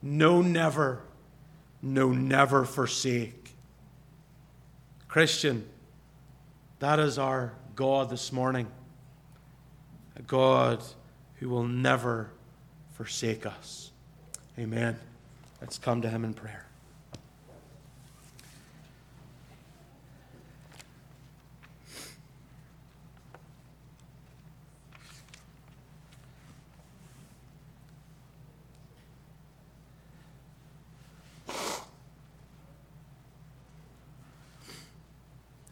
no, 0.00 0.40
never, 0.40 1.02
no, 1.82 2.12
never 2.12 2.64
forsake. 2.64 3.43
Christian, 5.14 5.64
that 6.80 6.98
is 6.98 7.20
our 7.20 7.52
God 7.76 8.10
this 8.10 8.32
morning. 8.32 8.66
A 10.16 10.22
God 10.22 10.82
who 11.36 11.48
will 11.48 11.62
never 11.62 12.30
forsake 12.94 13.46
us. 13.46 13.92
Amen. 14.58 14.98
Let's 15.60 15.78
come 15.78 16.02
to 16.02 16.10
Him 16.10 16.24
in 16.24 16.34
prayer. 16.34 16.63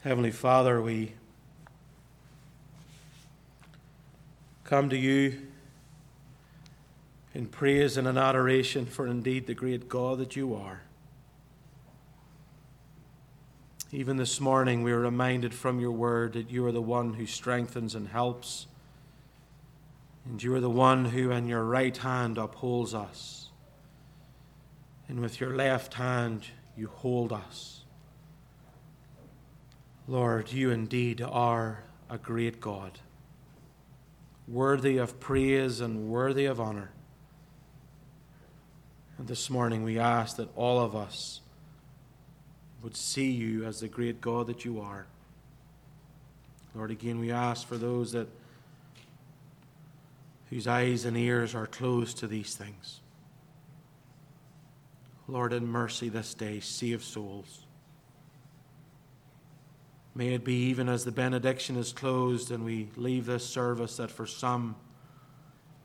Heavenly 0.03 0.32
Father, 0.32 0.82
we 0.82 1.12
come 4.64 4.90
to 4.90 4.96
you 4.96 5.42
in 7.34 7.46
praise 7.46 7.96
and 7.96 8.09
in 8.09 8.18
adoration 8.18 8.84
for 8.84 9.07
indeed 9.07 9.46
the 9.46 9.55
great 9.55 9.88
God 9.88 10.18
that 10.18 10.34
you 10.34 10.57
are. 10.57 10.82
Even 13.92 14.16
this 14.16 14.40
morning, 14.40 14.82
we 14.82 14.90
are 14.90 14.98
reminded 14.98 15.55
from 15.55 15.78
your 15.78 15.92
word 15.92 16.32
that 16.32 16.50
you 16.50 16.66
are 16.66 16.72
the 16.72 16.82
one 16.82 17.14
who 17.14 17.24
strengthens 17.24 17.94
and 17.94 18.09
helps, 18.09 18.66
and 20.24 20.42
you 20.42 20.53
are 20.57 20.61
the 20.61 20.68
one 20.68 21.05
who, 21.05 21.30
in 21.30 21.46
your 21.46 21.62
right 21.62 21.96
hand, 21.96 22.38
upholds 22.38 22.92
us, 22.92 23.50
and 25.07 25.20
with 25.20 25.40
your 25.40 25.55
left 25.55 25.94
hand, 25.94 26.46
you 26.76 26.88
hold 26.88 27.32
us. 27.32 27.82
Lord, 30.09 30.53
you 30.53 30.70
indeed 30.70 31.22
are 31.22 31.84
a 32.11 32.18
great 32.18 32.61
God, 32.61 32.98
worthy 34.48 34.98
of 34.98 35.20
praise 35.20 35.80
and 35.80 36.09
worthy 36.09 36.44
of 36.44 36.61
honor. 36.61 36.90
And 39.16 39.28
this 39.28 39.48
morning 39.48 39.84
we 39.84 40.00
ask 40.00 40.36
that 40.36 40.48
all 40.57 40.80
of 40.80 40.96
us 40.96 41.40
would 42.82 42.96
see 42.96 43.30
you 43.30 43.64
as 43.64 43.78
the 43.78 43.88
great 43.88 44.20
God 44.20 44.48
that 44.48 44.64
you 44.64 44.80
are. 44.80 45.07
Lord, 46.74 46.90
again, 46.90 47.20
we 47.20 47.30
ask 47.30 47.66
for 47.66 47.78
those 47.78 48.12
that 48.12 48.28
whose 50.50 50.66
eyes 50.66 51.05
and 51.05 51.16
ears 51.16 51.55
are 51.55 51.66
closed 51.66 52.18
to 52.18 52.26
these 52.26 52.57
things. 52.57 53.00
Lord, 55.28 55.53
in 55.53 55.66
mercy 55.66 56.09
this 56.09 56.34
day, 56.34 56.59
save 56.59 57.05
souls. 57.05 57.62
May 60.15 60.35
it 60.35 60.45
be 60.45 60.55
even 60.55 60.89
as 60.89 61.05
the 61.05 61.13
benediction 61.13 61.77
is 61.77 61.93
closed 61.93 62.51
and 62.51 62.65
we 62.65 62.89
leave 62.97 63.27
this 63.27 63.47
service 63.47 63.97
that 63.97 64.11
for 64.11 64.27
some, 64.27 64.77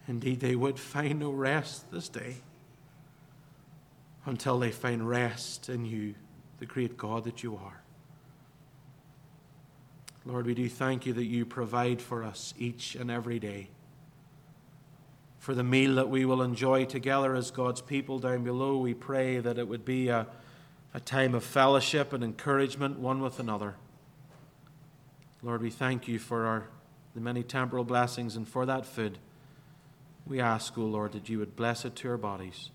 indeed, 0.08 0.42
they 0.42 0.56
would 0.56 0.78
find 0.78 1.20
no 1.20 1.32
rest 1.32 1.90
this 1.92 2.10
day 2.10 2.38
until 4.26 4.60
they 4.60 4.72
find 4.72 5.08
rest 5.08 5.70
in 5.70 5.86
you 5.86 6.14
the 6.60 6.66
great 6.66 6.98
God 6.98 7.24
that 7.24 7.42
you 7.42 7.56
are. 7.56 7.82
Lord, 10.26 10.46
we 10.46 10.54
do 10.54 10.68
thank 10.68 11.06
you 11.06 11.14
that 11.14 11.24
you 11.24 11.46
provide 11.46 12.02
for 12.02 12.26
us 12.26 12.54
each 12.60 12.96
and 12.96 13.10
every 13.10 13.40
day. 13.40 13.70
For 15.40 15.56
the 15.56 15.64
meal 15.64 15.96
that 15.96 16.10
we 16.10 16.26
will 16.26 16.42
enjoy 16.42 16.84
together 16.84 17.34
as 17.34 17.50
God's 17.52 17.80
people 17.80 18.20
down 18.20 18.44
below, 18.44 18.78
we 18.78 18.94
pray 18.94 19.40
that 19.40 19.58
it 19.58 19.70
would 19.70 19.86
be 19.86 20.10
a, 20.10 20.28
a 20.94 21.00
time 21.00 21.34
of 21.34 21.46
fellowship 21.46 22.12
and 22.12 22.22
encouragement 22.22 23.00
one 23.00 23.22
with 23.22 23.40
another. 23.40 23.76
Lord, 25.44 25.62
we 25.62 25.70
thank 25.70 26.08
you 26.08 26.20
for 26.20 26.46
our, 26.46 26.68
the 27.14 27.22
many 27.22 27.44
temporal 27.44 27.84
blessings 27.84 28.36
and 28.36 28.48
for 28.48 28.66
that 28.66 28.86
food. 28.86 29.20
We 30.26 30.42
ask, 30.42 30.78
O 30.78 30.82
Lord, 30.82 31.14
that 31.14 31.30
you 31.30 31.40
would 31.40 31.56
bless 31.56 31.86
it 31.86 31.96
to 31.98 32.10
our 32.10 32.18
bodies 32.18 32.70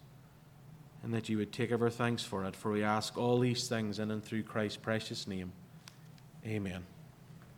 and 1.03 1.13
that 1.13 1.29
you 1.29 1.37
would 1.39 1.53
take 1.53 1.73
ever 1.73 1.91
thanks 1.91 2.23
for 2.23 2.45
it. 2.45 2.55
For 2.55 2.71
we 2.71 2.83
ask 2.83 3.19
all 3.19 3.39
these 3.41 3.69
things 3.69 3.99
in 3.99 4.11
and 4.11 4.25
through 4.25 4.45
Christ's 4.45 4.79
precious 4.79 5.27
name. 5.27 5.53
Amen. 6.47 6.85